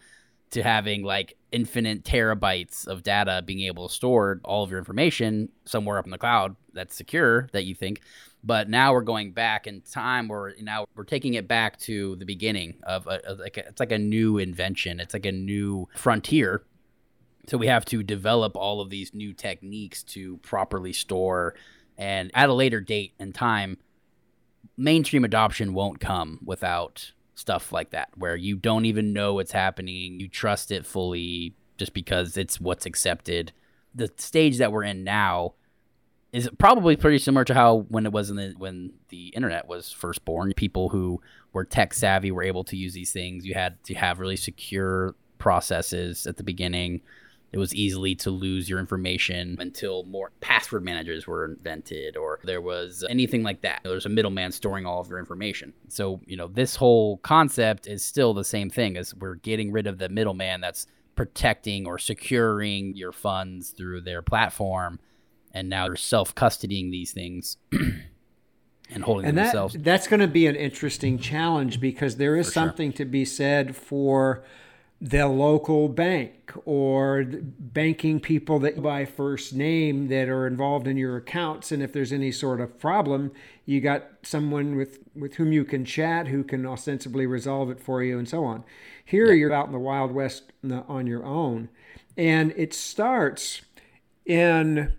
to 0.55 0.63
having 0.63 1.03
like 1.03 1.35
infinite 1.51 2.03
terabytes 2.03 2.87
of 2.87 3.03
data 3.03 3.43
being 3.45 3.61
able 3.61 3.89
to 3.89 3.93
store 3.93 4.39
all 4.45 4.63
of 4.63 4.69
your 4.69 4.79
information 4.79 5.49
somewhere 5.65 5.97
up 5.97 6.05
in 6.05 6.11
the 6.11 6.17
cloud 6.17 6.55
that's 6.73 6.95
secure 6.95 7.49
that 7.51 7.65
you 7.65 7.75
think. 7.75 8.01
But 8.41 8.69
now 8.69 8.93
we're 8.93 9.01
going 9.01 9.33
back 9.33 9.67
in 9.67 9.81
time 9.81 10.29
where 10.29 10.53
now 10.61 10.85
we're 10.95 11.03
taking 11.03 11.33
it 11.33 11.45
back 11.45 11.77
to 11.79 12.15
the 12.15 12.25
beginning 12.25 12.75
of 12.83 13.05
a, 13.05 13.35
like 13.37 13.57
a, 13.57 13.67
it's 13.67 13.81
like 13.81 13.91
a 13.91 13.97
new 13.97 14.37
invention. 14.37 15.01
It's 15.01 15.13
like 15.13 15.25
a 15.25 15.31
new 15.31 15.89
frontier. 15.93 16.63
So 17.47 17.57
we 17.57 17.67
have 17.67 17.83
to 17.85 18.01
develop 18.01 18.55
all 18.55 18.79
of 18.79 18.89
these 18.89 19.13
new 19.13 19.33
techniques 19.33 20.03
to 20.03 20.37
properly 20.37 20.93
store. 20.93 21.55
And 21.97 22.31
at 22.33 22.49
a 22.49 22.53
later 22.53 22.79
date 22.79 23.13
and 23.19 23.35
time 23.35 23.77
mainstream 24.77 25.25
adoption 25.25 25.73
won't 25.73 25.99
come 25.99 26.39
without 26.45 27.11
stuff 27.35 27.71
like 27.71 27.91
that 27.91 28.09
where 28.15 28.35
you 28.35 28.55
don't 28.55 28.85
even 28.85 29.13
know 29.13 29.35
what's 29.35 29.51
happening. 29.51 30.19
You 30.19 30.27
trust 30.27 30.71
it 30.71 30.85
fully 30.85 31.53
just 31.77 31.93
because 31.93 32.37
it's 32.37 32.59
what's 32.59 32.85
accepted. 32.85 33.51
The 33.93 34.11
stage 34.17 34.57
that 34.57 34.71
we're 34.71 34.83
in 34.83 35.03
now 35.03 35.53
is 36.31 36.49
probably 36.57 36.95
pretty 36.95 37.19
similar 37.19 37.45
to 37.45 37.53
how 37.53 37.85
when 37.89 38.05
it 38.05 38.11
was 38.11 38.29
in 38.29 38.37
the 38.37 38.53
when 38.57 38.93
the 39.09 39.27
internet 39.29 39.67
was 39.67 39.91
first 39.91 40.25
born 40.25 40.51
people 40.55 40.89
who 40.89 41.21
were 41.53 41.63
tech 41.63 41.93
savvy 41.93 42.31
were 42.31 42.43
able 42.43 42.63
to 42.65 42.75
use 42.75 42.93
these 42.93 43.11
things. 43.11 43.45
You 43.45 43.53
had 43.53 43.81
to 43.85 43.93
have 43.93 44.19
really 44.19 44.35
secure 44.35 45.15
processes 45.37 46.25
at 46.25 46.37
the 46.37 46.43
beginning 46.43 47.01
it 47.55 47.57
was 47.57 47.73
easily 47.73 48.15
to 48.15 48.31
lose 48.31 48.69
your 48.69 48.79
information 48.79 49.55
until 49.61 50.03
more 50.03 50.33
password 50.41 50.83
managers 50.83 51.25
were 51.25 51.45
invented 51.45 52.17
or 52.17 52.41
there 52.43 52.59
was 52.59 53.05
anything 53.09 53.43
like 53.43 53.61
that. 53.61 53.79
There's 53.81 54.05
a 54.05 54.09
middleman 54.09 54.51
storing 54.51 54.85
all 54.85 54.99
of 54.99 55.07
your 55.07 55.19
information. 55.19 55.71
So, 55.87 56.19
you 56.25 56.35
know, 56.35 56.49
this 56.49 56.75
whole 56.75 57.15
concept 57.19 57.87
is 57.87 58.03
still 58.03 58.33
the 58.33 58.43
same 58.43 58.69
thing 58.69 58.97
as 58.97 59.15
we're 59.15 59.35
getting 59.35 59.71
rid 59.71 59.87
of 59.87 59.99
the 59.99 60.09
middleman 60.09 60.59
that's 60.59 60.85
protecting 61.15 61.87
or 61.87 61.97
securing 61.97 62.93
your 62.97 63.13
funds 63.13 63.69
through 63.69 64.01
their 64.01 64.21
platform. 64.21 64.99
And 65.53 65.69
now 65.69 65.87
they're 65.87 65.95
self 65.95 66.35
custodying 66.35 66.91
these 66.91 67.13
things 67.13 67.55
and 67.71 69.01
holding 69.01 69.27
and 69.27 69.37
them 69.37 69.45
that, 69.45 69.51
themselves. 69.53 69.77
that's 69.79 70.07
going 70.07 70.19
to 70.19 70.27
be 70.27 70.45
an 70.47 70.57
interesting 70.57 71.19
challenge 71.19 71.79
because 71.79 72.17
there 72.17 72.35
is 72.35 72.47
sure. 72.47 72.51
something 72.51 72.91
to 72.91 73.05
be 73.05 73.23
said 73.23 73.77
for 73.77 74.43
the 75.01 75.27
local 75.27 75.89
bank 75.89 76.53
or 76.65 77.25
banking 77.25 78.19
people 78.19 78.59
that 78.59 78.75
you 78.75 78.81
by 78.81 79.05
first 79.05 79.53
name 79.53 80.07
that 80.07 80.29
are 80.29 80.47
involved 80.47 80.87
in 80.87 80.95
your 80.95 81.17
accounts. 81.17 81.71
And 81.71 81.83
if 81.83 81.91
there's 81.91 82.13
any 82.13 82.31
sort 82.31 82.61
of 82.61 82.79
problem 82.79 83.31
you 83.65 83.81
got 83.81 84.05
someone 84.21 84.75
with 84.75 84.99
with 85.15 85.35
whom 85.35 85.51
you 85.51 85.65
can 85.65 85.85
chat 85.85 86.27
who 86.27 86.43
can 86.43 86.65
ostensibly 86.65 87.25
resolve 87.25 87.69
it 87.69 87.79
for 87.79 88.03
you 88.03 88.17
and 88.17 88.29
so 88.29 88.45
on. 88.45 88.63
Here 89.03 89.33
you're 89.33 89.53
out 89.53 89.67
in 89.67 89.71
the 89.73 89.79
wild 89.79 90.11
west 90.11 90.53
uh, 90.69 90.81
on 90.87 91.07
your 91.07 91.25
own. 91.25 91.69
And 92.17 92.53
it 92.55 92.73
starts 92.73 93.61
in 94.25 94.93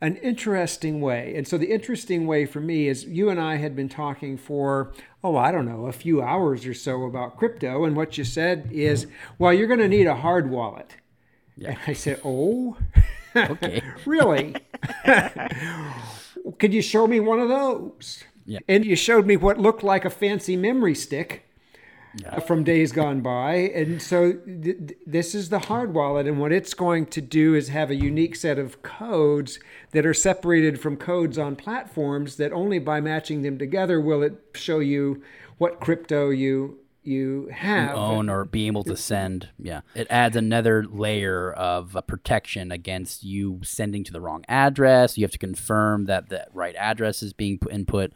an 0.00 0.16
interesting 0.16 1.00
way. 1.00 1.34
And 1.36 1.46
so 1.46 1.58
the 1.58 1.70
interesting 1.72 2.26
way 2.26 2.46
for 2.46 2.60
me 2.60 2.88
is 2.88 3.04
you 3.04 3.30
and 3.30 3.40
I 3.40 3.56
had 3.56 3.74
been 3.74 3.88
talking 3.88 4.36
for, 4.36 4.92
oh, 5.24 5.36
I 5.36 5.50
don't 5.50 5.66
know, 5.66 5.86
a 5.86 5.92
few 5.92 6.22
hours 6.22 6.66
or 6.66 6.74
so 6.74 7.04
about 7.04 7.36
crypto. 7.36 7.84
And 7.84 7.96
what 7.96 8.16
you 8.16 8.24
said 8.24 8.68
is, 8.72 9.06
well, 9.38 9.52
you're 9.52 9.66
going 9.66 9.80
to 9.80 9.88
need 9.88 10.06
a 10.06 10.16
hard 10.16 10.50
wallet. 10.50 10.96
Yeah. 11.56 11.70
And 11.70 11.78
I 11.86 11.92
said, 11.92 12.20
oh, 12.24 12.76
Okay. 13.36 13.82
really? 14.06 14.54
Could 16.58 16.72
you 16.72 16.82
show 16.82 17.06
me 17.06 17.20
one 17.20 17.40
of 17.40 17.48
those? 17.48 18.24
Yeah. 18.46 18.60
And 18.68 18.84
you 18.84 18.96
showed 18.96 19.26
me 19.26 19.36
what 19.36 19.58
looked 19.58 19.82
like 19.82 20.04
a 20.04 20.10
fancy 20.10 20.56
memory 20.56 20.94
stick 20.94 21.44
from 22.46 22.64
days 22.64 22.92
gone 22.92 23.20
by. 23.20 23.54
And 23.54 24.00
so 24.00 24.32
th- 24.32 24.62
th- 24.62 24.98
this 25.06 25.34
is 25.34 25.48
the 25.48 25.58
hard 25.58 25.94
wallet. 25.94 26.26
And 26.26 26.38
what 26.38 26.52
it's 26.52 26.74
going 26.74 27.06
to 27.06 27.20
do 27.20 27.54
is 27.54 27.68
have 27.68 27.90
a 27.90 27.94
unique 27.94 28.36
set 28.36 28.58
of 28.58 28.82
codes 28.82 29.58
that 29.92 30.06
are 30.06 30.14
separated 30.14 30.80
from 30.80 30.96
codes 30.96 31.38
on 31.38 31.56
platforms 31.56 32.36
that 32.36 32.52
only 32.52 32.78
by 32.78 33.00
matching 33.00 33.42
them 33.42 33.58
together 33.58 34.00
will 34.00 34.22
it 34.22 34.34
show 34.54 34.78
you 34.78 35.22
what 35.58 35.80
crypto 35.80 36.30
you 36.30 36.78
you 37.08 37.48
have. 37.52 37.96
own 37.96 38.28
or 38.28 38.44
be 38.44 38.66
able 38.66 38.84
to 38.84 38.96
send. 38.96 39.48
Yeah. 39.58 39.80
It 39.94 40.06
adds 40.10 40.36
another 40.36 40.84
layer 40.84 41.50
of 41.52 41.96
uh, 41.96 42.02
protection 42.02 42.70
against 42.70 43.24
you 43.24 43.60
sending 43.64 44.04
to 44.04 44.12
the 44.12 44.20
wrong 44.20 44.44
address. 44.46 45.16
You 45.16 45.24
have 45.24 45.32
to 45.32 45.38
confirm 45.38 46.04
that 46.04 46.28
the 46.28 46.46
right 46.52 46.76
address 46.76 47.22
is 47.22 47.32
being 47.32 47.58
put 47.58 47.72
input. 47.72 48.12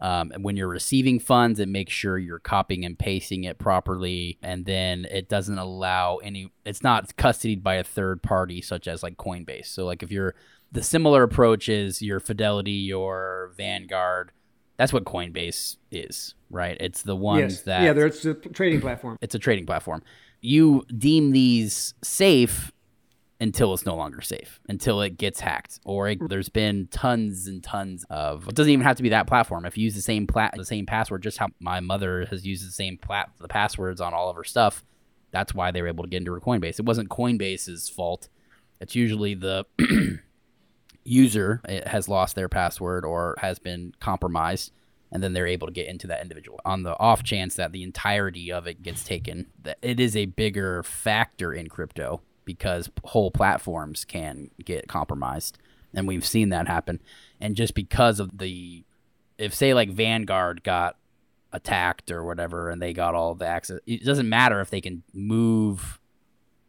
Um, 0.00 0.30
and 0.32 0.44
when 0.44 0.56
you're 0.56 0.68
receiving 0.68 1.18
funds, 1.18 1.58
it 1.58 1.68
makes 1.68 1.92
sure 1.92 2.18
you're 2.18 2.38
copying 2.38 2.84
and 2.84 2.98
pasting 2.98 3.44
it 3.44 3.58
properly, 3.58 4.38
and 4.42 4.64
then 4.64 5.06
it 5.10 5.28
doesn't 5.28 5.58
allow 5.58 6.16
any. 6.18 6.52
It's 6.64 6.82
not 6.82 7.16
custodied 7.16 7.62
by 7.62 7.74
a 7.76 7.84
third 7.84 8.22
party, 8.22 8.62
such 8.62 8.86
as 8.86 9.02
like 9.02 9.16
Coinbase. 9.16 9.66
So 9.66 9.84
like 9.84 10.02
if 10.02 10.12
you're 10.12 10.34
the 10.70 10.82
similar 10.82 11.22
approach 11.22 11.68
is 11.68 12.02
your 12.02 12.20
Fidelity, 12.20 12.72
your 12.72 13.52
Vanguard. 13.56 14.32
That's 14.76 14.92
what 14.92 15.04
Coinbase 15.04 15.76
is, 15.90 16.34
right? 16.50 16.76
It's 16.78 17.02
the 17.02 17.16
ones 17.16 17.54
yes. 17.54 17.62
that 17.62 17.82
yeah, 17.82 18.04
it's 18.04 18.24
a 18.24 18.34
trading 18.34 18.80
platform. 18.80 19.18
it's 19.20 19.34
a 19.34 19.38
trading 19.38 19.66
platform. 19.66 20.02
You 20.40 20.84
deem 20.96 21.32
these 21.32 21.94
safe 22.04 22.70
until 23.40 23.72
it's 23.72 23.86
no 23.86 23.94
longer 23.94 24.20
safe, 24.20 24.60
until 24.68 25.00
it 25.00 25.16
gets 25.16 25.40
hacked, 25.40 25.78
or 25.84 26.08
it, 26.08 26.18
there's 26.28 26.48
been 26.48 26.88
tons 26.90 27.46
and 27.46 27.62
tons 27.62 28.04
of. 28.10 28.48
It 28.48 28.54
doesn't 28.54 28.72
even 28.72 28.84
have 28.84 28.96
to 28.96 29.02
be 29.02 29.10
that 29.10 29.28
platform. 29.28 29.64
If 29.64 29.78
you 29.78 29.84
use 29.84 29.94
the 29.94 30.00
same 30.00 30.26
plat, 30.26 30.54
the 30.56 30.64
same 30.64 30.86
password, 30.86 31.22
just 31.22 31.38
how 31.38 31.48
my 31.60 31.80
mother 31.80 32.26
has 32.30 32.44
used 32.44 32.66
the 32.66 32.72
same 32.72 32.98
plat, 32.98 33.30
the 33.38 33.48
passwords 33.48 34.00
on 34.00 34.12
all 34.12 34.28
of 34.28 34.36
her 34.36 34.44
stuff. 34.44 34.84
That's 35.30 35.54
why 35.54 35.70
they 35.70 35.82
were 35.82 35.88
able 35.88 36.04
to 36.04 36.10
get 36.10 36.18
into 36.18 36.32
her 36.32 36.40
Coinbase. 36.40 36.80
It 36.80 36.84
wasn't 36.84 37.10
Coinbase's 37.10 37.88
fault. 37.88 38.28
It's 38.80 38.96
usually 38.96 39.34
the 39.34 39.66
user 41.04 41.60
eh, 41.68 41.88
has 41.88 42.08
lost 42.08 42.34
their 42.34 42.48
password 42.48 43.04
or 43.04 43.36
has 43.38 43.58
been 43.58 43.92
compromised 44.00 44.72
and 45.10 45.22
then 45.22 45.32
they're 45.32 45.46
able 45.46 45.66
to 45.66 45.72
get 45.72 45.86
into 45.86 46.06
that 46.06 46.20
individual. 46.22 46.60
On 46.64 46.82
the 46.82 46.98
off 46.98 47.22
chance 47.22 47.54
that 47.54 47.72
the 47.72 47.82
entirety 47.82 48.52
of 48.52 48.66
it 48.66 48.82
gets 48.82 49.04
taken, 49.04 49.46
that 49.62 49.78
it 49.80 50.00
is 50.00 50.16
a 50.16 50.26
bigger 50.26 50.82
factor 50.82 51.52
in 51.52 51.68
crypto 51.68 52.20
because 52.48 52.88
whole 53.04 53.30
platforms 53.30 54.06
can 54.06 54.50
get 54.64 54.88
compromised, 54.88 55.58
and 55.92 56.08
we've 56.08 56.24
seen 56.24 56.48
that 56.48 56.66
happen. 56.66 56.98
And 57.42 57.54
just 57.54 57.74
because 57.74 58.18
of 58.20 58.38
the, 58.38 58.84
if 59.36 59.54
say 59.54 59.74
like 59.74 59.90
Vanguard 59.90 60.64
got 60.64 60.96
attacked 61.52 62.10
or 62.10 62.24
whatever, 62.24 62.70
and 62.70 62.80
they 62.80 62.94
got 62.94 63.14
all 63.14 63.34
the 63.34 63.46
access, 63.46 63.80
it 63.86 64.02
doesn't 64.02 64.30
matter 64.30 64.62
if 64.62 64.70
they 64.70 64.80
can 64.80 65.02
move 65.12 66.00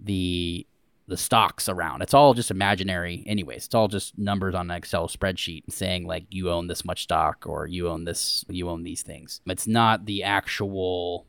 the 0.01 0.67
the 1.07 1.15
stocks 1.17 1.69
around. 1.69 2.01
It's 2.01 2.13
all 2.13 2.33
just 2.33 2.51
imaginary, 2.51 3.23
anyways. 3.25 3.65
It's 3.65 3.73
all 3.73 3.87
just 3.87 4.17
numbers 4.17 4.53
on 4.53 4.69
an 4.69 4.77
Excel 4.77 5.07
spreadsheet 5.07 5.63
saying 5.71 6.05
like 6.05 6.25
you 6.29 6.51
own 6.51 6.67
this 6.67 6.85
much 6.85 7.03
stock 7.03 7.45
or 7.47 7.67
you 7.67 7.87
own 7.87 8.03
this, 8.03 8.45
you 8.49 8.69
own 8.69 8.83
these 8.83 9.01
things. 9.01 9.41
It's 9.47 9.65
not 9.65 10.05
the 10.05 10.23
actual 10.23 11.25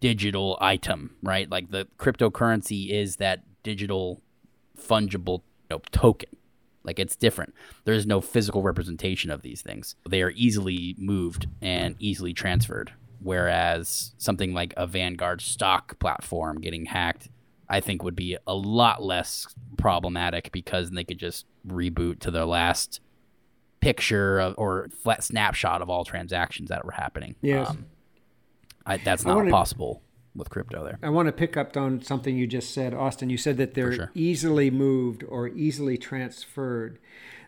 digital 0.00 0.58
item, 0.60 1.16
right? 1.22 1.50
Like 1.50 1.70
the 1.70 1.86
cryptocurrency 1.98 2.90
is 2.90 3.16
that 3.16 3.42
digital 3.62 4.22
fungible 4.78 5.42
you 5.70 5.76
know, 5.76 5.82
token. 5.90 6.30
Like 6.84 6.98
it's 6.98 7.14
different. 7.14 7.54
There 7.84 7.94
is 7.94 8.06
no 8.06 8.20
physical 8.20 8.62
representation 8.62 9.30
of 9.30 9.42
these 9.42 9.62
things. 9.62 9.94
They 10.08 10.22
are 10.22 10.32
easily 10.34 10.96
moved 10.98 11.46
and 11.60 11.94
easily 11.98 12.32
transferred. 12.32 12.92
Whereas 13.20 14.14
something 14.18 14.52
like 14.52 14.74
a 14.76 14.84
Vanguard 14.84 15.40
stock 15.40 15.98
platform 16.00 16.60
getting 16.60 16.86
hacked 16.86 17.28
I 17.72 17.80
think 17.80 18.02
would 18.02 18.14
be 18.14 18.36
a 18.46 18.54
lot 18.54 19.02
less 19.02 19.46
problematic 19.78 20.52
because 20.52 20.90
they 20.90 21.04
could 21.04 21.18
just 21.18 21.46
reboot 21.66 22.20
to 22.20 22.30
the 22.30 22.44
last 22.44 23.00
picture 23.80 24.38
of, 24.38 24.54
or 24.58 24.90
flat 25.02 25.24
snapshot 25.24 25.80
of 25.80 25.88
all 25.88 26.04
transactions 26.04 26.68
that 26.68 26.84
were 26.84 26.92
happening. 26.92 27.34
Yes. 27.40 27.70
Um, 27.70 27.86
I, 28.86 28.96
that's 28.98 29.24
not 29.24 29.36
wanna, 29.36 29.50
possible 29.50 30.02
with 30.34 30.50
crypto 30.50 30.84
there. 30.84 30.98
I 31.02 31.10
want 31.10 31.26
to 31.26 31.32
pick 31.32 31.56
up 31.56 31.76
on 31.76 32.02
something 32.02 32.36
you 32.36 32.46
just 32.46 32.72
said, 32.72 32.94
Austin. 32.94 33.30
You 33.30 33.38
said 33.38 33.56
that 33.58 33.74
they're 33.74 33.92
sure. 33.92 34.10
easily 34.14 34.70
moved 34.70 35.24
or 35.28 35.48
easily 35.48 35.98
transferred. 35.98 36.98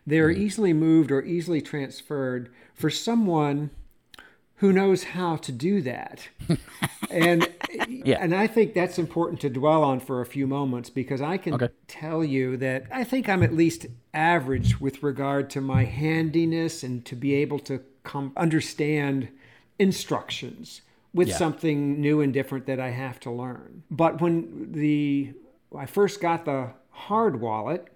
They're 0.07 0.29
mm-hmm. 0.29 0.43
easily 0.43 0.73
moved 0.73 1.11
or 1.11 1.23
easily 1.23 1.62
transferred 1.62 2.50
for 2.75 2.91
someone 2.91 3.71
who 4.57 4.73
knows 4.73 5.05
how 5.05 5.37
to 5.37 5.53
do 5.53 5.83
that. 5.83 6.29
and 7.11 7.49
yeah. 7.88 8.19
and 8.21 8.35
I 8.35 8.47
think 8.47 8.75
that's 8.75 8.99
important 8.99 9.41
to 9.41 9.50
dwell 9.50 9.82
on 9.82 10.00
for 10.00 10.21
a 10.21 10.26
few 10.26 10.47
moments 10.47 10.91
because 10.91 11.21
I 11.21 11.39
can 11.39 11.54
okay. 11.54 11.69
tell 11.89 12.23
you 12.23 12.56
that 12.58 12.85
I 12.93 13.04
think 13.04 13.28
I'm 13.28 13.43
at 13.43 13.52
least 13.52 13.87
average 14.13 14.80
with 14.80 15.02
regard 15.02 15.50
to 15.50 15.61
my 15.61 15.85
handiness 15.85 16.82
and 16.82 17.04
to 17.06 17.17
be 17.17 17.35
able 17.35 17.58
to 17.61 17.82
come 18.04 18.32
understand 18.37 19.28
instructions 19.78 20.82
with 21.15 21.29
yeah. 21.29 21.37
something 21.37 22.00
new 22.00 22.21
and 22.21 22.35
different 22.35 22.67
that 22.67 22.81
I 22.81 22.91
have 22.91 23.21
to 23.21 23.31
learn. 23.31 23.85
But 23.91 24.21
when 24.21 24.73
the 24.73 25.33
I 25.77 25.87
first 25.87 26.21
got 26.21 26.45
the 26.45 26.71
hard 26.91 27.41
wallet 27.41 27.89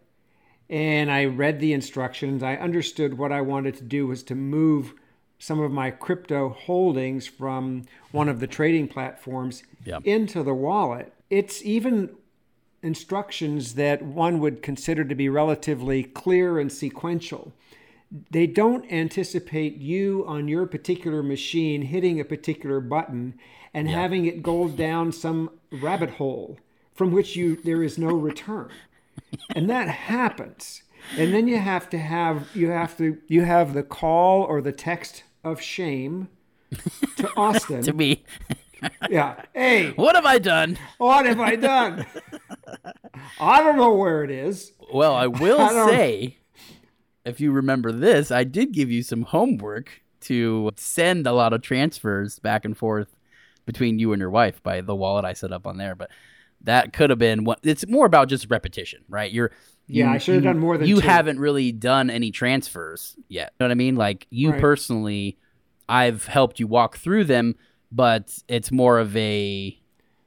and 0.70 1.10
I 1.10 1.24
read 1.26 1.60
the 1.60 1.72
instructions, 1.72 2.42
I 2.42 2.56
understood 2.56 3.18
what 3.18 3.32
I 3.32 3.40
wanted 3.40 3.76
to 3.78 3.84
do 3.84 4.06
was 4.06 4.22
to 4.24 4.34
move 4.34 4.94
some 5.38 5.60
of 5.60 5.70
my 5.70 5.90
crypto 5.90 6.48
holdings 6.50 7.26
from 7.26 7.84
one 8.12 8.28
of 8.28 8.40
the 8.40 8.46
trading 8.46 8.88
platforms 8.88 9.62
into 10.04 10.42
the 10.42 10.54
wallet. 10.54 11.12
It's 11.30 11.62
even 11.64 12.10
instructions 12.82 13.74
that 13.74 14.02
one 14.02 14.40
would 14.40 14.62
consider 14.62 15.04
to 15.04 15.14
be 15.14 15.28
relatively 15.28 16.04
clear 16.04 16.58
and 16.58 16.72
sequential. 16.72 17.52
They 18.30 18.46
don't 18.46 18.90
anticipate 18.90 19.76
you 19.76 20.24
on 20.26 20.48
your 20.48 20.66
particular 20.66 21.22
machine 21.22 21.82
hitting 21.82 22.18
a 22.20 22.24
particular 22.24 22.80
button 22.80 23.34
and 23.74 23.88
having 23.88 24.24
it 24.24 24.42
go 24.42 24.68
down 24.68 25.12
some 25.12 25.50
rabbit 25.70 26.10
hole 26.10 26.58
from 26.94 27.12
which 27.12 27.36
you 27.36 27.56
there 27.56 27.82
is 27.82 27.98
no 27.98 28.08
return. 28.08 28.70
and 29.54 29.68
that 29.68 29.88
happens. 29.88 30.82
And 31.16 31.32
then 31.34 31.48
you 31.48 31.58
have 31.58 31.88
to 31.90 31.98
have 31.98 32.48
you 32.56 32.70
have 32.70 32.96
to 32.98 33.18
you 33.28 33.44
have 33.44 33.74
the 33.74 33.82
call 33.82 34.42
or 34.42 34.60
the 34.62 34.72
text 34.72 35.24
of 35.44 35.60
shame 35.60 36.28
to 37.16 37.30
Austin. 37.36 37.82
to 37.82 37.92
me. 37.92 38.24
yeah. 39.10 39.42
Hey. 39.54 39.90
What 39.92 40.16
have 40.16 40.24
I 40.26 40.38
done? 40.38 40.78
What 40.98 41.26
have 41.26 41.40
I 41.40 41.56
done? 41.56 42.06
I 43.40 43.62
don't 43.62 43.76
know 43.76 43.94
where 43.94 44.24
it 44.24 44.30
is. 44.30 44.72
Well, 44.92 45.14
I 45.14 45.26
will 45.26 45.60
I 45.60 45.86
say, 45.90 46.37
if 47.28 47.40
you 47.40 47.52
remember 47.52 47.92
this, 47.92 48.30
I 48.30 48.44
did 48.44 48.72
give 48.72 48.90
you 48.90 49.02
some 49.02 49.22
homework 49.22 50.02
to 50.22 50.70
send 50.76 51.26
a 51.26 51.32
lot 51.32 51.52
of 51.52 51.62
transfers 51.62 52.38
back 52.38 52.64
and 52.64 52.76
forth 52.76 53.08
between 53.66 53.98
you 53.98 54.12
and 54.12 54.20
your 54.20 54.30
wife 54.30 54.62
by 54.62 54.80
the 54.80 54.94
wallet 54.94 55.24
I 55.24 55.34
set 55.34 55.52
up 55.52 55.66
on 55.66 55.76
there. 55.76 55.94
But 55.94 56.10
that 56.62 56.92
could 56.92 57.10
have 57.10 57.18
been 57.18 57.44
what 57.44 57.60
it's 57.62 57.86
more 57.86 58.06
about 58.06 58.28
just 58.28 58.50
repetition, 58.50 59.04
right? 59.08 59.30
You're 59.30 59.52
yeah, 59.86 60.08
you, 60.08 60.14
I 60.14 60.18
should 60.18 60.34
have 60.36 60.44
done 60.44 60.58
more 60.58 60.76
than 60.76 60.88
you 60.88 60.96
two. 60.96 61.06
haven't 61.06 61.38
really 61.38 61.72
done 61.72 62.10
any 62.10 62.30
transfers 62.30 63.16
yet. 63.28 63.52
You 63.52 63.64
know 63.64 63.68
what 63.68 63.72
I 63.72 63.76
mean? 63.76 63.96
Like 63.96 64.26
you 64.30 64.50
right. 64.50 64.60
personally, 64.60 65.38
I've 65.88 66.26
helped 66.26 66.58
you 66.58 66.66
walk 66.66 66.98
through 66.98 67.24
them, 67.24 67.54
but 67.92 68.36
it's 68.48 68.72
more 68.72 68.98
of 68.98 69.16
a 69.16 69.78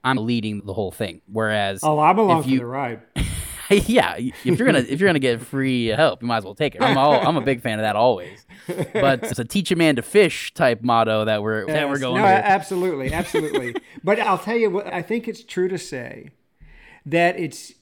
I'm 0.04 0.18
leading 0.18 0.66
the 0.66 0.74
whole 0.74 0.92
thing. 0.92 1.22
Whereas 1.32 1.84
oh, 1.84 2.00
I'm 2.00 2.18
along 2.18 2.46
you, 2.46 2.58
for 2.58 2.64
the 2.64 2.68
ride. 2.68 3.02
yeah, 3.88 4.16
if 4.18 4.46
you're 4.46 4.66
gonna 4.66 4.80
if 4.80 5.00
you're 5.00 5.08
gonna 5.08 5.20
get 5.20 5.42
free 5.42 5.88
help, 5.88 6.22
you 6.22 6.28
might 6.28 6.38
as 6.38 6.44
well 6.44 6.56
take 6.56 6.76
it. 6.76 6.82
I'm 6.82 6.98
all, 6.98 7.14
I'm 7.14 7.38
a 7.38 7.42
big 7.42 7.62
fan 7.62 7.80
of 7.80 7.84
that 7.84 7.96
always. 7.96 8.46
But 8.68 9.24
it's 9.24 9.40
a 9.40 9.46
teach 9.46 9.72
a 9.72 9.76
man 9.76 9.96
to 9.96 10.02
fish 10.02 10.54
type 10.54 10.82
motto 10.82 11.26
that 11.26 11.42
we're 11.42 11.66
yes. 11.68 11.68
that 11.68 11.90
we're 11.90 12.00
going. 12.00 12.22
No, 12.22 12.28
absolutely, 12.28 13.14
absolutely. 13.14 13.76
but 14.04 14.20
I'll 14.20 14.38
tell 14.38 14.58
you 14.58 14.70
what 14.70 14.88
I 14.88 15.02
think 15.02 15.28
it's 15.28 15.44
true 15.44 15.68
to 15.68 15.78
say 15.78 16.32
that 17.06 17.40
it's 17.40 17.74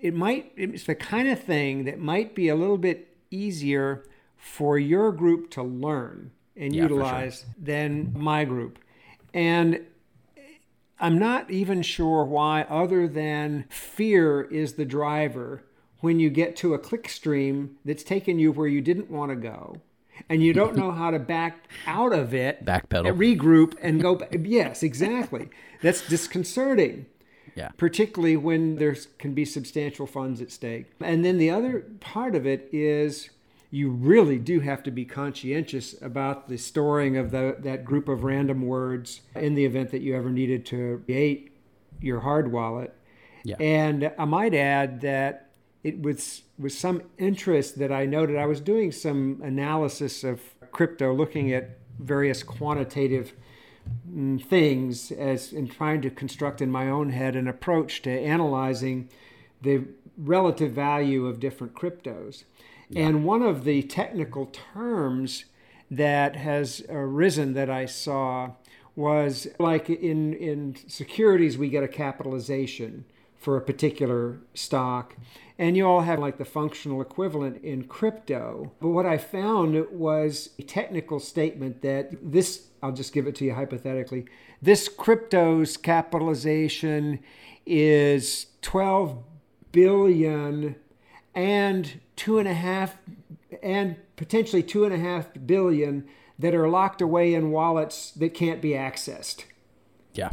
it 0.00 0.14
might 0.14 0.52
it's 0.56 0.84
the 0.84 0.94
kind 0.94 1.28
of 1.28 1.42
thing 1.42 1.84
that 1.84 1.98
might 1.98 2.34
be 2.34 2.48
a 2.48 2.54
little 2.54 2.78
bit 2.78 3.16
easier 3.30 4.04
for 4.36 4.78
your 4.78 5.10
group 5.12 5.50
to 5.52 5.62
learn 5.62 6.30
and 6.56 6.74
yeah, 6.74 6.82
utilize 6.82 7.40
sure. 7.40 7.48
than 7.58 8.12
my 8.16 8.44
group. 8.44 8.78
And 9.32 9.80
I'm 11.00 11.18
not 11.18 11.50
even 11.50 11.82
sure 11.82 12.24
why, 12.24 12.62
other 12.62 13.06
than 13.06 13.64
fear 13.68 14.42
is 14.42 14.74
the 14.74 14.84
driver 14.84 15.62
when 16.00 16.20
you 16.20 16.30
get 16.30 16.56
to 16.56 16.74
a 16.74 16.78
click 16.78 17.08
stream 17.08 17.76
that's 17.84 18.02
taken 18.02 18.38
you 18.38 18.52
where 18.52 18.68
you 18.68 18.80
didn't 18.80 19.10
want 19.10 19.30
to 19.30 19.36
go 19.36 19.80
and 20.28 20.42
you 20.42 20.52
don't 20.52 20.76
know 20.76 20.90
how 20.90 21.10
to 21.10 21.18
back 21.18 21.68
out 21.86 22.12
of 22.12 22.34
it, 22.34 22.64
backpedal, 22.64 23.16
regroup, 23.16 23.74
and 23.80 24.00
go. 24.00 24.20
Yes, 24.32 24.82
exactly. 24.82 25.48
That's 25.82 26.06
disconcerting. 26.08 27.06
Yeah. 27.54 27.70
Particularly 27.76 28.36
when 28.36 28.76
there 28.76 28.96
can 29.18 29.34
be 29.34 29.44
substantial 29.44 30.06
funds 30.06 30.40
at 30.40 30.52
stake. 30.52 30.86
And 31.00 31.24
then 31.24 31.38
the 31.38 31.50
other 31.50 31.84
part 31.98 32.36
of 32.36 32.46
it 32.46 32.68
is 32.72 33.30
you 33.70 33.90
really 33.90 34.38
do 34.38 34.60
have 34.60 34.82
to 34.84 34.90
be 34.90 35.04
conscientious 35.04 36.00
about 36.00 36.48
the 36.48 36.56
storing 36.56 37.16
of 37.16 37.30
the, 37.30 37.56
that 37.58 37.84
group 37.84 38.08
of 38.08 38.24
random 38.24 38.62
words 38.62 39.20
in 39.34 39.54
the 39.54 39.64
event 39.64 39.90
that 39.90 40.00
you 40.00 40.16
ever 40.16 40.30
needed 40.30 40.64
to 40.66 41.02
create 41.04 41.52
your 42.00 42.20
hard 42.20 42.50
wallet. 42.50 42.94
Yeah. 43.44 43.56
And 43.60 44.12
I 44.18 44.24
might 44.24 44.54
add 44.54 45.02
that 45.02 45.50
it 45.84 46.00
was 46.02 46.42
with 46.58 46.72
some 46.72 47.02
interest 47.18 47.78
that 47.78 47.92
I 47.92 48.06
noted 48.06 48.36
I 48.36 48.46
was 48.46 48.60
doing 48.60 48.90
some 48.90 49.40
analysis 49.44 50.24
of 50.24 50.40
crypto, 50.72 51.14
looking 51.14 51.52
at 51.52 51.78
various 51.98 52.42
quantitative 52.42 53.32
Mm, 54.10 54.42
things 54.42 55.12
as 55.12 55.52
in 55.52 55.68
trying 55.68 56.00
to 56.00 56.10
construct 56.10 56.60
in 56.60 56.70
my 56.70 56.88
own 56.88 57.10
head 57.10 57.36
an 57.36 57.46
approach 57.46 58.02
to 58.02 58.10
analyzing 58.10 59.08
the 59.62 59.84
relative 60.16 60.72
value 60.72 61.26
of 61.26 61.40
different 61.40 61.74
cryptos. 61.74 62.44
And 62.94 63.24
one 63.24 63.42
of 63.42 63.64
the 63.64 63.82
technical 63.82 64.46
terms 64.46 65.44
that 65.90 66.36
has 66.36 66.82
arisen 66.88 67.54
that 67.54 67.70
I 67.70 67.86
saw 67.86 68.52
was 68.96 69.46
like 69.58 69.88
in 69.88 70.34
in 70.34 70.76
securities 70.88 71.56
we 71.56 71.68
get 71.68 71.84
a 71.84 71.88
capitalization 71.88 73.04
for 73.36 73.56
a 73.56 73.60
particular 73.60 74.40
stock 74.54 75.16
and 75.56 75.76
you 75.76 75.86
all 75.86 76.00
have 76.00 76.18
like 76.18 76.36
the 76.36 76.44
functional 76.44 77.00
equivalent 77.00 77.62
in 77.62 77.84
crypto. 77.84 78.72
But 78.80 78.88
what 78.88 79.06
i 79.06 79.16
found 79.16 79.86
was 79.90 80.50
a 80.58 80.62
technical 80.62 81.20
statement 81.20 81.82
that 81.82 82.10
this 82.20 82.66
i'll 82.82 82.92
just 82.92 83.12
give 83.12 83.26
it 83.26 83.36
to 83.36 83.44
you 83.44 83.54
hypothetically 83.54 84.26
this 84.60 84.88
crypto's 84.88 85.76
capitalization 85.76 87.20
is 87.64 88.46
12 88.62 89.22
billion 89.70 90.74
and 91.34 92.00
two 92.18 92.38
and 92.38 92.48
a 92.48 92.54
half 92.54 92.96
and 93.62 93.96
potentially 94.16 94.62
two 94.62 94.84
and 94.84 94.92
a 94.92 94.98
half 94.98 95.28
billion 95.46 96.06
that 96.38 96.54
are 96.54 96.68
locked 96.68 97.00
away 97.00 97.32
in 97.32 97.50
wallets 97.50 98.10
that 98.12 98.34
can't 98.34 98.60
be 98.60 98.70
accessed. 98.70 99.44
Yeah. 100.12 100.30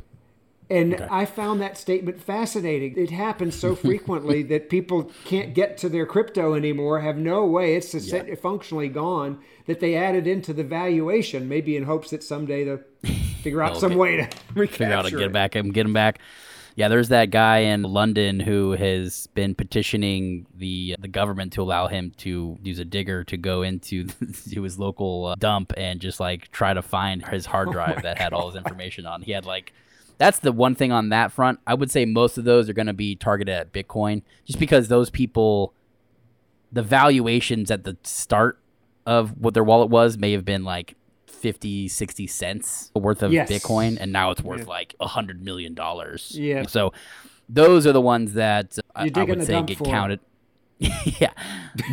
And 0.70 0.96
okay. 0.96 1.08
I 1.12 1.26
found 1.26 1.62
that 1.62 1.78
statement 1.78 2.22
fascinating. 2.22 2.98
It 2.98 3.12
happens 3.12 3.58
so 3.58 3.76
frequently 3.76 4.42
that 4.44 4.70
people 4.70 5.12
can't 5.24 5.54
get 5.54 5.78
to 5.80 5.90
their 5.90 6.06
crypto 6.06 6.56
anymore, 6.56 7.02
have 7.02 7.18
no 7.18 7.46
way. 7.46 7.76
It's 7.76 7.94
yeah. 7.94 8.36
functionally 8.36 8.90
gone 8.90 9.40
that 9.68 9.80
they 9.80 9.96
added 9.96 10.28
into 10.28 10.54
the 10.54 10.64
valuation, 10.64 11.48
maybe 11.48 11.78
in 11.78 11.84
hopes 11.84 12.10
that 12.10 12.24
someday 12.24 12.64
they'll 12.64 12.82
figure 13.42 13.62
out 13.62 13.78
some 13.78 13.96
way 13.96 14.18
to 14.18 14.28
figure 14.68 14.92
out 14.92 15.06
to 15.06 15.16
get 15.16 15.32
back 15.32 15.56
and 15.56 15.74
get 15.74 15.84
them 15.84 15.94
back. 15.94 16.20
Yeah, 16.76 16.90
there's 16.90 17.08
that 17.08 17.32
guy 17.32 17.60
in 17.60 17.84
London 17.84 18.42
who 18.42 18.74
has 18.74 19.28
been 19.28 19.56
petitioning 19.56 20.46
the 20.54 20.98
the 21.00 21.08
government 21.08 21.54
to 21.54 21.62
allow 21.62 21.88
him 21.88 22.12
to 22.18 22.58
use 22.62 22.80
a 22.80 22.86
digger 22.86 23.24
to 23.26 23.38
go 23.38 23.62
into 23.62 24.08
to 24.52 24.62
his 24.62 24.78
local 24.78 25.28
uh, 25.28 25.36
dump 25.36 25.72
and 25.78 26.02
just 26.02 26.20
like 26.20 26.52
try 26.52 26.74
to 26.74 26.82
find 26.82 27.26
his 27.28 27.46
hard 27.54 27.70
oh 27.70 27.72
drive 27.72 28.00
oh 28.00 28.02
that 28.02 28.18
had 28.18 28.34
all 28.34 28.48
his 28.48 28.58
information 28.58 29.06
on. 29.06 29.22
He 29.22 29.32
had 29.32 29.46
like 29.46 29.74
that's 30.18 30.40
the 30.40 30.52
one 30.52 30.76
thing 30.76 30.92
on 30.92 31.10
that 31.10 31.32
front. 31.32 31.60
I 31.66 31.74
would 31.74 31.92
say 31.92 32.04
most 32.06 32.38
of 32.38 32.44
those 32.44 32.70
are 32.70 32.74
going 32.74 32.88
to 32.88 32.94
be 32.94 33.16
targeted 33.16 33.54
at 33.54 33.74
Bitcoin 33.74 34.22
just 34.46 34.60
because 34.60 34.90
those 34.90 35.10
people 35.10 35.74
the 36.72 36.84
valuations 36.84 37.72
at 37.72 37.86
the 37.86 37.96
start 38.04 38.60
of 39.06 39.40
what 39.40 39.54
their 39.54 39.64
wallet 39.64 39.90
was 39.90 40.18
may 40.18 40.34
have 40.34 40.44
been 40.44 40.66
like 40.66 40.96
50, 41.36 41.88
60 41.88 42.28
cents 42.28 42.92
worth 42.96 43.22
of 43.24 43.32
yes. 43.32 43.50
Bitcoin, 43.50 43.98
and 44.00 44.12
now 44.12 44.32
it's 44.32 44.42
worth 44.42 44.62
yeah. 44.62 44.66
like 44.66 44.96
a 45.00 45.08
hundred 45.08 45.44
million 45.44 45.74
dollars. 45.74 46.32
Yeah. 46.38 46.64
So 46.68 46.94
those 47.48 47.86
are 47.86 47.92
the 47.92 48.02
ones 48.02 48.34
that 48.34 48.78
I, 48.96 49.12
I, 49.14 49.24
would 49.24 49.46
say 49.46 49.62
get 49.64 49.78
for. 49.78 49.86
counted. 49.86 50.20
yeah, 50.80 51.32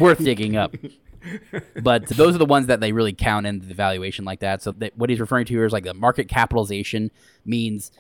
worth 0.01 0.19
digging 0.19 0.57
up. 0.57 0.75
but 1.83 2.07
those 2.07 2.35
are 2.35 2.39
the 2.39 2.47
ones 2.47 2.67
that 2.67 2.81
they 2.81 2.93
really 2.93 3.13
count 3.13 3.47
in 3.47 3.61
the 3.61 3.75
valuation 3.75 4.25
like 4.25 4.41
that. 4.41 4.63
So 4.63 4.75
what 4.97 5.11
he's 5.11 5.21
referring 5.21 5.47
to 5.47 5.55
here 5.55 5.65
is 5.65 5.73
like 5.73 5.85
the 5.85 5.95
market 5.95 6.29
capitalization 6.29 7.11
means 7.45 7.93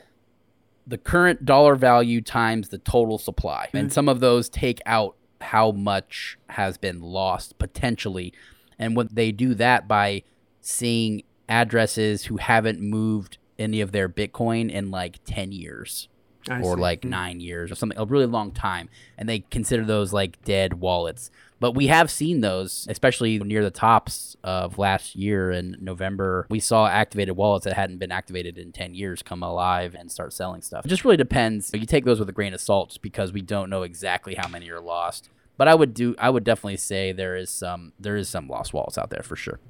the 0.87 0.98
current 0.98 1.44
dollar 1.44 1.76
value 1.76 2.20
times 2.20 2.70
the 2.70 2.78
total 2.78 3.18
supply. 3.18 3.66
Mm-hmm. 3.68 3.76
And 3.76 3.92
some 3.92 4.09
of 4.09 4.20
those 4.20 4.48
take 4.48 4.81
out 4.87 5.16
how 5.40 5.72
much 5.72 6.38
has 6.48 6.78
been 6.78 7.00
lost 7.00 7.59
potentially. 7.59 8.33
And 8.78 8.96
when 8.96 9.09
they 9.12 9.33
do 9.33 9.55
that 9.55 9.87
by 9.87 10.22
seeing 10.61 11.22
addresses 11.48 12.24
who 12.24 12.37
haven't 12.37 12.81
moved 12.81 13.38
any 13.59 13.81
of 13.81 13.92
their 13.92 14.09
Bitcoin 14.09 14.70
in 14.70 14.90
like 14.90 15.20
10 15.24 15.52
years 15.52 16.09
I 16.48 16.61
or 16.61 16.74
see. 16.74 16.81
like 16.81 17.02
hmm. 17.02 17.11
nine 17.11 17.40
years 17.40 17.70
or 17.70 17.74
something, 17.74 17.98
a 17.98 18.05
really 18.05 18.26
long 18.26 18.52
time. 18.52 18.88
And 19.16 19.28
they 19.28 19.40
consider 19.40 19.85
those 19.85 20.12
like 20.12 20.42
dead 20.44 20.74
wallets. 20.74 21.31
But 21.61 21.76
we 21.76 21.87
have 21.87 22.11
seen 22.11 22.40
those, 22.40 22.88
especially 22.90 23.38
near 23.38 23.62
the 23.62 23.70
tops 23.70 24.37
of 24.42 24.78
last 24.78 25.14
year 25.14 25.52
in 25.52 25.76
November. 25.81 26.48
We 26.50 26.59
saw 26.59 26.88
activated 26.88 27.37
wallets 27.37 27.64
that 27.66 27.74
hadn't 27.74 27.98
been 27.98 28.11
activated 28.11 28.59
in 28.59 28.72
10 28.72 28.94
years 28.94 29.22
come 29.22 29.44
alive 29.44 29.94
and 29.94 30.11
start 30.11 30.33
selling 30.33 30.62
stuff. 30.62 30.85
It 30.85 30.88
just 30.88 31.05
really 31.05 31.16
depends. 31.16 31.70
You 31.72 31.87
take 31.87 32.05
those 32.05 32.18
with 32.18 32.28
a 32.28 32.33
grain 32.33 32.52
of 32.52 32.61
salt 32.61 32.98
because 33.00 33.33
we 33.33 33.42
don't 33.42 33.70
know 33.70 33.85
exactly 33.85 34.35
how 34.35 34.48
many 34.48 34.70
are 34.70 34.81
lost. 34.81 35.31
But 35.57 35.68
I 35.68 35.76
would 35.76 35.94
do 35.94 36.16
I 36.18 36.31
would 36.31 36.42
definitely 36.42 36.78
say 36.78 37.12
there 37.12 37.37
is 37.37 37.48
some 37.50 37.92
there 38.00 38.16
is 38.16 38.28
some 38.28 38.48
lost 38.48 38.72
wallets 38.72 38.98
out 38.98 39.11
there 39.11 39.22
for 39.22 39.37
sure. 39.37 39.61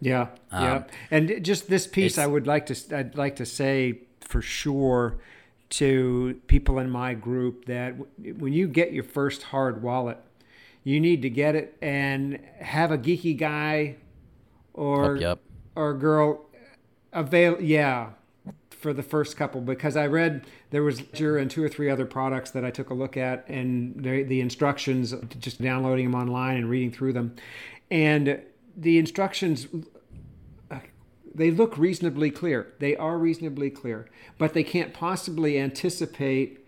Yeah, 0.00 0.28
um, 0.52 0.64
yeah. 0.64 0.84
And 1.10 1.44
just 1.44 1.68
this 1.68 1.86
piece, 1.86 2.18
I 2.18 2.26
would 2.26 2.46
like 2.46 2.66
to 2.66 2.96
I'd 2.96 3.16
like 3.16 3.36
to 3.36 3.46
say 3.46 4.00
for 4.20 4.40
sure 4.40 5.18
to 5.70 6.40
people 6.46 6.78
in 6.78 6.90
my 6.90 7.14
group 7.14 7.66
that 7.66 7.94
when 8.38 8.52
you 8.52 8.68
get 8.68 8.92
your 8.92 9.04
first 9.04 9.44
hard 9.44 9.82
wallet, 9.82 10.18
you 10.84 11.00
need 11.00 11.22
to 11.22 11.30
get 11.30 11.54
it 11.54 11.76
and 11.82 12.38
have 12.60 12.90
a 12.90 12.98
geeky 12.98 13.36
guy 13.36 13.96
or 14.72 15.16
yep. 15.16 15.40
or 15.74 15.94
girl 15.94 16.46
avail. 17.12 17.60
Yeah, 17.60 18.10
for 18.70 18.92
the 18.92 19.02
first 19.02 19.36
couple 19.36 19.60
because 19.60 19.96
I 19.96 20.06
read 20.06 20.46
there 20.70 20.82
was 20.82 21.00
Jura 21.00 21.42
and 21.42 21.50
two 21.50 21.62
or 21.62 21.68
three 21.68 21.90
other 21.90 22.06
products 22.06 22.52
that 22.52 22.64
I 22.64 22.70
took 22.70 22.90
a 22.90 22.94
look 22.94 23.16
at 23.16 23.48
and 23.48 24.02
the 24.02 24.40
instructions, 24.40 25.14
just 25.40 25.60
downloading 25.60 26.10
them 26.10 26.20
online 26.20 26.56
and 26.56 26.70
reading 26.70 26.92
through 26.92 27.14
them, 27.14 27.34
and 27.90 28.40
the 28.78 28.98
instructions 28.98 29.66
they 31.38 31.50
look 31.50 31.78
reasonably 31.78 32.30
clear. 32.30 32.74
They 32.80 32.96
are 32.96 33.16
reasonably 33.16 33.70
clear, 33.70 34.08
but 34.36 34.54
they 34.54 34.64
can't 34.64 34.92
possibly 34.92 35.58
anticipate 35.58 36.66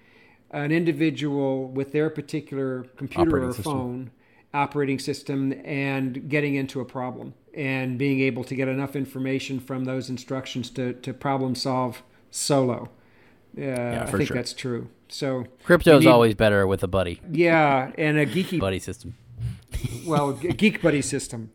an 0.53 0.73
individual 0.73 1.69
with 1.69 1.93
their 1.93 2.09
particular 2.09 2.85
computer 2.97 3.31
operating 3.31 3.49
or 3.49 3.53
system. 3.53 3.73
phone 3.73 4.11
operating 4.53 4.99
system 4.99 5.53
and 5.65 6.29
getting 6.29 6.55
into 6.55 6.81
a 6.81 6.85
problem 6.85 7.35
and 7.55 7.99
being 7.99 8.21
able 8.21 8.43
to 8.45 8.55
get 8.55 8.69
enough 8.69 8.97
information 8.97 9.61
from 9.61 9.85
those 9.85 10.09
instructions 10.09 10.71
to, 10.71 10.93
to 10.95 11.13
problem 11.13 11.55
solve 11.55 12.03
solo. 12.31 12.89
Uh, 13.57 13.63
yeah, 13.63 14.05
I 14.07 14.11
think 14.11 14.29
sure. 14.29 14.37
that's 14.37 14.53
true. 14.53 14.89
So 15.09 15.47
crypto 15.65 15.99
is 15.99 16.07
always 16.07 16.35
better 16.35 16.67
with 16.67 16.85
a 16.85 16.89
buddy. 16.89 17.21
Yeah, 17.31 17.91
and 17.99 18.19
a 18.19 18.27
geeky 18.27 18.61
buddy 18.61 18.79
system. 18.79 19.17
well, 20.07 20.33
geek 20.33 20.81
buddy 20.81 21.03
system. 21.03 21.51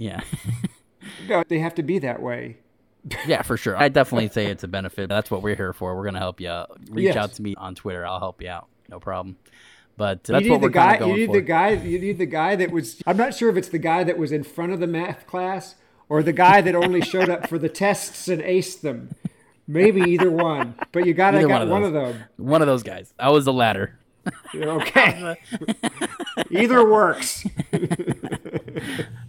Yeah. 0.00 0.22
no, 1.28 1.44
they 1.46 1.58
have 1.58 1.74
to 1.74 1.82
be 1.82 1.98
that 1.98 2.22
way. 2.22 2.56
yeah, 3.26 3.42
for 3.42 3.58
sure. 3.58 3.76
I 3.76 3.88
definitely 3.88 4.28
say 4.30 4.46
it's 4.46 4.64
a 4.64 4.68
benefit. 4.68 5.10
That's 5.10 5.30
what 5.30 5.42
we're 5.42 5.56
here 5.56 5.74
for. 5.74 5.94
We're 5.94 6.04
going 6.04 6.14
to 6.14 6.20
help 6.20 6.40
you 6.40 6.48
out. 6.48 6.78
Reach 6.88 7.04
yes. 7.04 7.16
out 7.16 7.34
to 7.34 7.42
me 7.42 7.54
on 7.56 7.74
Twitter. 7.74 8.06
I'll 8.06 8.18
help 8.18 8.40
you 8.40 8.48
out. 8.48 8.68
No 8.88 8.98
problem. 8.98 9.36
But 9.98 10.24
that's 10.24 10.48
what 10.48 10.62
we're 10.62 10.70
guy, 10.70 10.96
going 10.96 11.12
You 11.12 11.16
need 11.18 11.26
for. 11.26 11.32
the 11.34 11.42
guy. 11.42 11.70
You 11.72 11.98
need 11.98 12.16
the 12.16 12.26
guy 12.26 12.56
that 12.56 12.70
was. 12.70 13.02
I'm 13.06 13.18
not 13.18 13.34
sure 13.34 13.50
if 13.50 13.56
it's 13.58 13.68
the 13.68 13.78
guy 13.78 14.02
that 14.04 14.16
was 14.16 14.32
in 14.32 14.42
front 14.42 14.72
of 14.72 14.80
the 14.80 14.86
math 14.86 15.26
class 15.26 15.74
or 16.08 16.22
the 16.22 16.32
guy 16.32 16.62
that 16.62 16.74
only 16.74 17.02
showed 17.02 17.28
up 17.28 17.46
for 17.46 17.58
the 17.58 17.68
tests 17.68 18.26
and 18.26 18.40
aced 18.40 18.80
them. 18.80 19.10
Maybe 19.68 20.00
either 20.00 20.30
one. 20.30 20.76
But 20.92 21.04
you 21.04 21.12
got 21.12 21.32
to 21.32 21.46
got 21.46 21.50
one 21.50 21.62
of, 21.62 21.68
one 21.68 21.84
of 21.84 21.92
them. 21.92 22.24
One 22.38 22.62
of 22.62 22.68
those 22.68 22.82
guys. 22.82 23.12
I 23.18 23.28
was 23.28 23.44
the 23.44 23.52
latter. 23.52 23.98
okay. 24.54 25.36
either 26.50 26.88
works. 26.88 27.46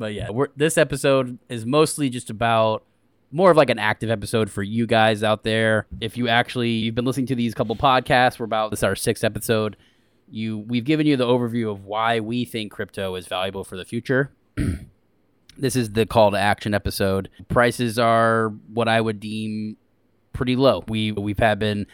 But 0.00 0.14
yeah, 0.14 0.30
this 0.56 0.78
episode 0.78 1.38
is 1.50 1.66
mostly 1.66 2.08
just 2.08 2.30
about 2.30 2.84
more 3.30 3.50
of 3.50 3.58
like 3.58 3.68
an 3.68 3.78
active 3.78 4.08
episode 4.08 4.50
for 4.50 4.62
you 4.62 4.86
guys 4.86 5.22
out 5.22 5.44
there. 5.44 5.86
If 6.00 6.16
you 6.16 6.26
actually 6.26 6.70
you've 6.70 6.94
been 6.94 7.04
listening 7.04 7.26
to 7.26 7.34
these 7.34 7.52
couple 7.52 7.76
podcasts, 7.76 8.38
we're 8.38 8.46
about 8.46 8.70
this 8.70 8.80
is 8.80 8.84
our 8.84 8.96
sixth 8.96 9.24
episode. 9.24 9.76
You 10.30 10.56
we've 10.56 10.86
given 10.86 11.06
you 11.06 11.18
the 11.18 11.26
overview 11.26 11.70
of 11.70 11.84
why 11.84 12.20
we 12.20 12.46
think 12.46 12.72
crypto 12.72 13.14
is 13.14 13.26
valuable 13.26 13.62
for 13.62 13.76
the 13.76 13.84
future. 13.84 14.32
this 15.58 15.76
is 15.76 15.92
the 15.92 16.06
call 16.06 16.30
to 16.30 16.38
action 16.38 16.72
episode. 16.72 17.28
Prices 17.48 17.98
are 17.98 18.54
what 18.72 18.88
I 18.88 19.02
would 19.02 19.20
deem 19.20 19.76
pretty 20.32 20.56
low. 20.56 20.82
We 20.88 21.12
we've 21.12 21.38
had 21.38 21.58
been 21.58 21.86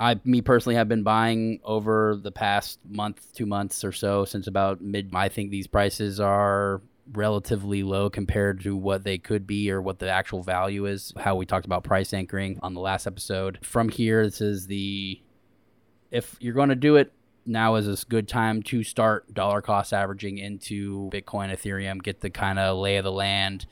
I 0.00 0.18
me 0.24 0.42
personally 0.42 0.74
have 0.74 0.88
been 0.88 1.04
buying 1.04 1.60
over 1.62 2.18
the 2.20 2.32
past 2.32 2.80
month, 2.88 3.24
two 3.36 3.46
months 3.46 3.84
or 3.84 3.92
so 3.92 4.24
since 4.24 4.48
about 4.48 4.80
mid 4.80 5.14
I 5.14 5.28
think 5.28 5.52
these 5.52 5.68
prices 5.68 6.18
are 6.18 6.82
relatively 7.12 7.82
low 7.82 8.10
compared 8.10 8.62
to 8.62 8.76
what 8.76 9.04
they 9.04 9.18
could 9.18 9.46
be 9.46 9.70
or 9.70 9.80
what 9.80 9.98
the 9.98 10.10
actual 10.10 10.42
value 10.42 10.86
is. 10.86 11.12
How 11.18 11.36
we 11.36 11.46
talked 11.46 11.66
about 11.66 11.84
price 11.84 12.12
anchoring 12.12 12.58
on 12.62 12.74
the 12.74 12.80
last 12.80 13.06
episode. 13.06 13.58
From 13.62 13.88
here, 13.88 14.24
this 14.24 14.40
is 14.40 14.66
the 14.66 15.20
if 16.10 16.36
you're 16.40 16.54
going 16.54 16.68
to 16.68 16.74
do 16.74 16.96
it, 16.96 17.12
now 17.44 17.76
is 17.76 17.86
a 17.86 18.06
good 18.06 18.28
time 18.28 18.62
to 18.64 18.82
start 18.82 19.32
dollar 19.32 19.60
cost 19.60 19.92
averaging 19.92 20.38
into 20.38 21.08
Bitcoin, 21.10 21.52
Ethereum, 21.52 22.02
get 22.02 22.20
the 22.20 22.30
kind 22.30 22.58
of 22.58 22.78
lay 22.78 22.96
of 22.96 23.04
the 23.04 23.12
land, 23.12 23.66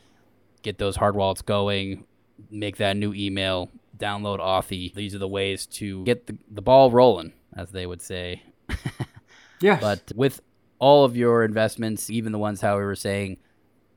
get 0.62 0.78
those 0.78 0.96
hard 0.96 1.16
wallets 1.16 1.42
going, 1.42 2.06
make 2.50 2.76
that 2.76 2.96
new 2.96 3.12
email, 3.12 3.70
download 3.96 4.38
Authy. 4.38 4.94
These 4.94 5.14
are 5.14 5.18
the 5.18 5.28
ways 5.28 5.66
to 5.66 6.04
get 6.04 6.26
the, 6.26 6.36
the 6.50 6.62
ball 6.62 6.90
rolling, 6.90 7.32
as 7.56 7.70
they 7.70 7.86
would 7.86 8.02
say. 8.02 8.42
yeah. 9.60 9.78
But 9.80 10.12
with 10.14 10.40
all 10.84 11.06
of 11.06 11.16
your 11.16 11.44
investments, 11.44 12.10
even 12.10 12.30
the 12.30 12.38
ones 12.38 12.60
how 12.60 12.76
we 12.76 12.84
were 12.84 12.94
saying, 12.94 13.38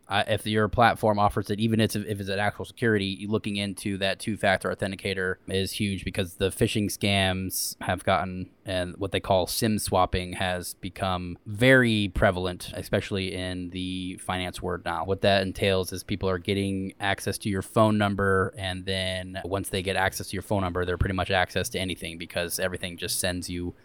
uh, 0.07 0.23
if 0.25 0.47
your 0.47 0.69
platform 0.69 1.19
offers 1.19 1.49
it, 1.49 1.59
even 1.59 1.81
if, 1.81 1.97
it's 1.97 2.29
an 2.29 2.39
actual 2.39 2.63
security, 2.63 3.25
looking 3.27 3.57
into 3.57 3.97
that 3.97 4.19
two 4.19 4.37
factor 4.37 4.73
authenticator 4.73 5.35
is 5.49 5.73
huge 5.73 6.05
because 6.05 6.35
the 6.35 6.47
phishing 6.47 6.85
scams 6.85 7.75
have 7.81 8.05
gotten 8.05 8.49
and 8.65 8.95
what 8.95 9.11
they 9.11 9.19
call 9.19 9.47
SIM 9.47 9.79
swapping 9.79 10.31
has 10.31 10.75
become 10.75 11.37
very 11.45 12.09
prevalent, 12.15 12.71
especially 12.73 13.33
in 13.33 13.69
the 13.71 14.15
finance 14.23 14.61
world 14.61 14.85
now. 14.85 15.03
What 15.03 15.19
that 15.23 15.41
entails 15.41 15.91
is 15.91 16.05
people 16.05 16.29
are 16.29 16.37
getting 16.37 16.93
access 17.01 17.37
to 17.39 17.49
your 17.49 17.63
phone 17.63 17.97
number, 17.97 18.53
and 18.57 18.85
then 18.85 19.41
once 19.43 19.67
they 19.67 19.81
get 19.81 19.97
access 19.97 20.29
to 20.29 20.37
your 20.37 20.41
phone 20.41 20.61
number, 20.61 20.85
they're 20.85 20.97
pretty 20.97 21.15
much 21.15 21.31
access 21.31 21.67
to 21.69 21.79
anything 21.79 22.17
because 22.17 22.61
everything 22.61 22.95
just 22.95 23.19
sends 23.19 23.49
you 23.49 23.75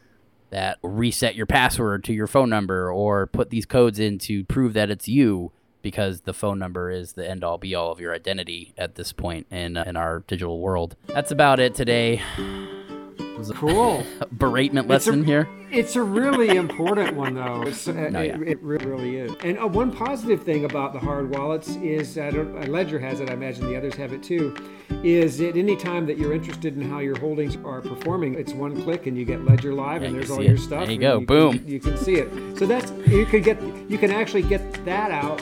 that 0.52 0.78
reset 0.82 1.34
your 1.34 1.46
password 1.46 2.04
to 2.04 2.12
your 2.12 2.26
phone 2.26 2.50
number 2.50 2.92
or 2.92 3.26
put 3.26 3.50
these 3.50 3.66
codes 3.66 3.98
in 3.98 4.18
to 4.18 4.44
prove 4.44 4.74
that 4.74 4.90
it's 4.90 5.08
you 5.08 5.50
because 5.80 6.20
the 6.20 6.34
phone 6.34 6.58
number 6.58 6.90
is 6.90 7.14
the 7.14 7.28
end 7.28 7.42
all 7.42 7.58
be 7.58 7.74
all 7.74 7.90
of 7.90 7.98
your 7.98 8.14
identity 8.14 8.72
at 8.78 8.94
this 8.94 9.12
point 9.12 9.46
in, 9.50 9.76
uh, 9.76 9.84
in 9.86 9.96
our 9.96 10.20
digital 10.20 10.60
world. 10.60 10.94
That's 11.06 11.32
about 11.32 11.58
it 11.58 11.74
today. 11.74 12.22
Cool. 13.54 14.04
beratement 14.36 14.88
lesson 14.88 15.22
a, 15.22 15.24
here. 15.24 15.48
It's 15.70 15.96
a 15.96 16.02
really 16.02 16.48
important 16.56 17.16
one, 17.16 17.34
though. 17.34 17.62
Uh, 17.62 17.92
no, 18.10 18.20
yeah. 18.20 18.36
it, 18.36 18.48
it, 18.48 18.62
really 18.62 19.16
is. 19.16 19.32
And 19.42 19.58
uh, 19.58 19.66
one 19.66 19.90
positive 19.90 20.42
thing 20.42 20.64
about 20.64 20.92
the 20.92 20.98
hard 20.98 21.30
wallets 21.30 21.68
is, 21.76 22.18
I 22.18 22.30
don't, 22.30 22.68
Ledger 22.70 22.98
has 22.98 23.20
it, 23.20 23.30
I 23.30 23.34
imagine 23.34 23.66
the 23.66 23.76
others 23.76 23.94
have 23.94 24.12
it 24.12 24.22
too, 24.22 24.54
is 25.02 25.40
at 25.40 25.56
any 25.56 25.76
time 25.76 26.06
that 26.06 26.18
you're 26.18 26.32
interested 26.32 26.76
in 26.76 26.88
how 26.88 26.98
your 26.98 27.18
holdings 27.18 27.56
are 27.64 27.80
performing, 27.80 28.34
it's 28.34 28.52
one 28.52 28.80
click 28.82 29.06
and 29.06 29.16
you 29.16 29.24
get 29.24 29.44
Ledger 29.44 29.72
Live 29.72 30.02
yeah, 30.02 30.08
and 30.08 30.16
there's 30.16 30.30
all 30.30 30.40
it. 30.40 30.48
your 30.48 30.56
stuff. 30.56 30.84
There 30.84 30.92
you 30.92 31.00
go. 31.00 31.20
You 31.20 31.26
Boom. 31.26 31.58
Can, 31.58 31.68
you 31.68 31.80
can 31.80 31.96
see 31.96 32.14
it. 32.14 32.58
So 32.58 32.66
that's, 32.66 32.90
you 33.08 33.26
can 33.26 33.42
get, 33.42 33.60
you 33.90 33.98
can 33.98 34.10
actually 34.10 34.42
get 34.42 34.84
that 34.84 35.10
out 35.10 35.40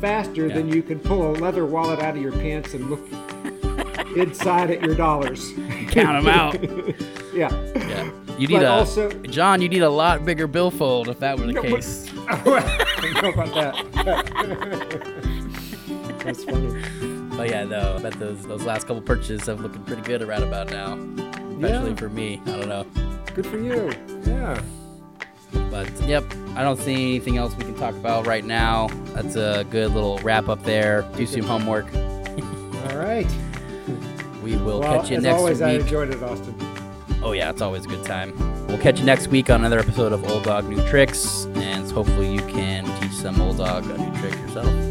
faster 0.00 0.46
yeah. 0.46 0.54
than 0.54 0.68
you 0.68 0.82
can 0.82 0.98
pull 0.98 1.30
a 1.30 1.32
leather 1.32 1.66
wallet 1.66 2.00
out 2.00 2.16
of 2.16 2.22
your 2.22 2.32
pants 2.32 2.74
and 2.74 2.90
look 2.90 3.06
inside 4.16 4.70
at 4.70 4.82
your 4.82 4.94
dollars. 4.94 5.52
Count 5.90 6.24
them 6.24 6.28
out. 6.28 6.56
Yeah. 7.36 7.72
Yeah. 7.74 8.10
You 8.38 8.48
need 8.48 8.54
but 8.54 8.64
a 8.64 8.70
also, 8.70 9.10
John. 9.10 9.62
You 9.62 9.68
need 9.68 9.82
a 9.82 9.90
lot 9.90 10.24
bigger 10.24 10.46
billfold 10.46 11.08
if 11.08 11.20
that 11.20 11.38
were 11.38 11.46
the 11.46 11.52
no, 11.52 11.62
case. 11.62 12.10
I 12.28 12.42
don't 12.42 13.22
know 13.22 13.30
about 13.30 13.54
that. 13.54 13.74
That's 16.24 16.44
funny. 16.44 16.82
But 17.36 17.50
yeah, 17.50 17.64
no. 17.64 17.96
I 17.96 18.02
bet 18.02 18.18
those 18.18 18.42
those 18.46 18.64
last 18.64 18.86
couple 18.86 19.02
purchases 19.02 19.46
have 19.46 19.60
looking 19.60 19.82
pretty 19.84 20.02
good 20.02 20.22
around 20.22 20.42
about 20.42 20.70
now. 20.70 20.94
Especially 21.54 21.90
yeah. 21.90 21.96
for 21.96 22.08
me. 22.08 22.40
I 22.46 22.50
don't 22.50 22.68
know. 22.68 22.86
Good 23.34 23.46
for 23.46 23.58
you. 23.58 23.92
Yeah. 24.24 24.60
But 25.70 25.90
yep, 26.02 26.24
I 26.54 26.62
don't 26.62 26.78
see 26.78 26.94
anything 26.94 27.36
else 27.36 27.54
we 27.56 27.64
can 27.64 27.74
talk 27.74 27.94
about 27.94 28.26
right 28.26 28.44
now. 28.44 28.88
That's 29.14 29.36
a 29.36 29.64
good 29.70 29.92
little 29.92 30.18
wrap 30.18 30.48
up 30.48 30.62
there. 30.62 31.02
Do 31.16 31.26
some 31.26 31.42
homework. 31.42 31.86
All 31.94 32.96
right. 32.96 33.26
We 34.42 34.56
will 34.56 34.80
well, 34.80 35.00
catch 35.00 35.10
you 35.10 35.16
as 35.16 35.22
next 35.22 35.38
always, 35.38 35.58
week. 35.58 35.68
I 35.68 35.72
enjoyed 35.72 36.10
it, 36.10 36.22
Austin. 36.22 36.65
Oh 37.22 37.32
yeah, 37.32 37.50
it's 37.50 37.62
always 37.62 37.84
a 37.84 37.88
good 37.88 38.04
time. 38.04 38.32
We'll 38.68 38.78
catch 38.78 38.98
you 39.00 39.04
next 39.04 39.28
week 39.28 39.50
on 39.50 39.60
another 39.60 39.78
episode 39.78 40.12
of 40.12 40.24
Old 40.30 40.44
Dog 40.44 40.68
New 40.68 40.86
Tricks, 40.88 41.46
and 41.54 41.90
hopefully 41.90 42.32
you 42.32 42.40
can 42.40 42.84
teach 43.00 43.12
some 43.12 43.40
old 43.40 43.58
dog 43.58 43.84
a 43.86 43.98
new 43.98 44.20
trick 44.20 44.34
yourself. 44.34 44.85